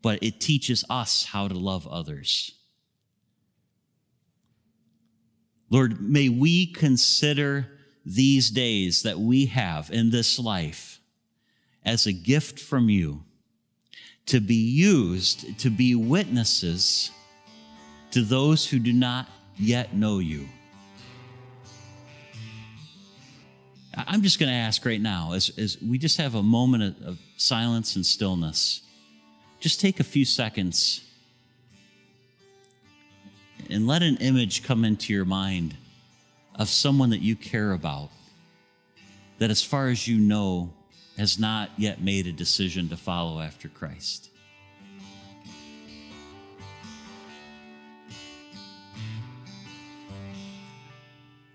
but 0.00 0.22
it 0.22 0.40
teaches 0.40 0.84
us 0.88 1.24
how 1.24 1.48
to 1.48 1.54
love 1.54 1.86
others. 1.88 2.52
Lord, 5.68 6.00
may 6.00 6.28
we 6.28 6.66
consider 6.66 7.66
these 8.04 8.50
days 8.50 9.02
that 9.02 9.18
we 9.18 9.46
have 9.46 9.90
in 9.90 10.10
this 10.10 10.38
life 10.38 11.00
as 11.84 12.06
a 12.06 12.12
gift 12.12 12.60
from 12.60 12.88
you 12.88 13.24
to 14.26 14.40
be 14.40 14.54
used 14.54 15.58
to 15.58 15.70
be 15.70 15.94
witnesses 15.94 17.10
to 18.10 18.22
those 18.22 18.66
who 18.66 18.78
do 18.78 18.92
not 18.92 19.28
yet 19.58 19.94
know 19.94 20.18
you. 20.18 20.48
I'm 23.94 24.22
just 24.22 24.38
going 24.38 24.50
to 24.50 24.56
ask 24.56 24.84
right 24.86 25.00
now, 25.00 25.32
as, 25.32 25.50
as 25.58 25.76
we 25.82 25.98
just 25.98 26.16
have 26.16 26.34
a 26.34 26.42
moment 26.42 26.82
of, 26.82 27.06
of 27.06 27.18
silence 27.36 27.96
and 27.96 28.06
stillness 28.06 28.82
just 29.62 29.80
take 29.80 30.00
a 30.00 30.04
few 30.04 30.24
seconds 30.24 31.04
and 33.70 33.86
let 33.86 34.02
an 34.02 34.16
image 34.16 34.64
come 34.64 34.84
into 34.84 35.12
your 35.12 35.24
mind 35.24 35.76
of 36.56 36.68
someone 36.68 37.10
that 37.10 37.20
you 37.20 37.36
care 37.36 37.70
about 37.72 38.10
that, 39.38 39.50
as 39.50 39.62
far 39.62 39.86
as 39.86 40.08
you 40.08 40.18
know, 40.18 40.72
has 41.16 41.38
not 41.38 41.70
yet 41.76 42.02
made 42.02 42.26
a 42.26 42.32
decision 42.32 42.88
to 42.88 42.96
follow 42.96 43.40
after 43.40 43.68
Christ. 43.68 44.30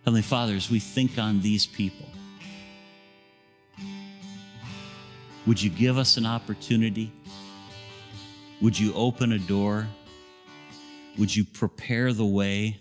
Heavenly 0.08 0.22
Father, 0.22 0.54
as 0.54 0.72
we 0.72 0.80
think 0.80 1.18
on 1.20 1.42
these 1.42 1.66
people, 1.66 2.06
would 5.46 5.62
you 5.62 5.70
give 5.70 5.98
us 5.98 6.16
an 6.16 6.26
opportunity? 6.26 7.12
Would 8.62 8.80
you 8.80 8.94
open 8.94 9.34
a 9.34 9.38
door? 9.38 9.86
Would 11.18 11.36
you 11.36 11.44
prepare 11.44 12.14
the 12.14 12.26
way? 12.26 12.80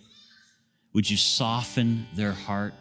Would 0.93 1.11
you 1.11 1.17
soften 1.17 2.07
their 2.15 2.31
heart? 2.31 2.75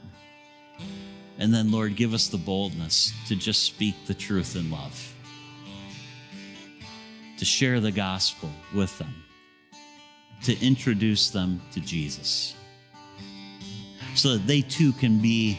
And 1.40 1.52
then, 1.52 1.72
Lord, 1.72 1.96
give 1.96 2.14
us 2.14 2.28
the 2.28 2.38
boldness 2.38 3.14
to 3.30 3.36
just 3.36 3.64
speak 3.64 3.96
the 4.06 4.14
truth 4.14 4.56
in 4.56 4.70
love, 4.70 5.12
to 7.40 7.46
share 7.46 7.80
the 7.80 7.92
gospel 7.92 8.52
with 8.76 8.96
them, 9.00 9.24
to 10.44 10.56
introduce 10.64 11.32
them 11.32 11.64
to 11.72 11.80
Jesus, 11.80 12.54
so 14.16 14.34
that 14.34 14.48
they 14.48 14.62
too 14.62 14.94
can 14.94 15.20
be 15.20 15.58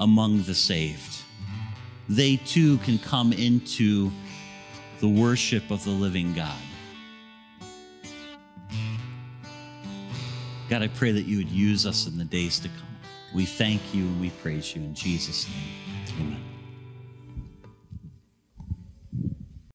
among 0.00 0.42
the 0.42 0.54
saved. 0.54 1.22
They 2.08 2.36
too 2.36 2.78
can 2.78 2.98
come 2.98 3.32
into 3.32 4.10
the 5.00 5.08
worship 5.08 5.70
of 5.70 5.84
the 5.84 5.90
living 5.90 6.32
God. 6.34 6.58
God, 10.68 10.82
I 10.82 10.88
pray 10.88 11.12
that 11.12 11.26
you 11.26 11.38
would 11.38 11.50
use 11.50 11.86
us 11.86 12.06
in 12.06 12.16
the 12.16 12.24
days 12.24 12.58
to 12.60 12.68
come. 12.68 12.96
We 13.34 13.44
thank 13.44 13.94
you 13.94 14.04
and 14.04 14.20
we 14.20 14.30
praise 14.30 14.74
you 14.74 14.82
in 14.82 14.94
Jesus' 14.94 15.46
name. 15.46 16.18
Amen. 16.20 16.51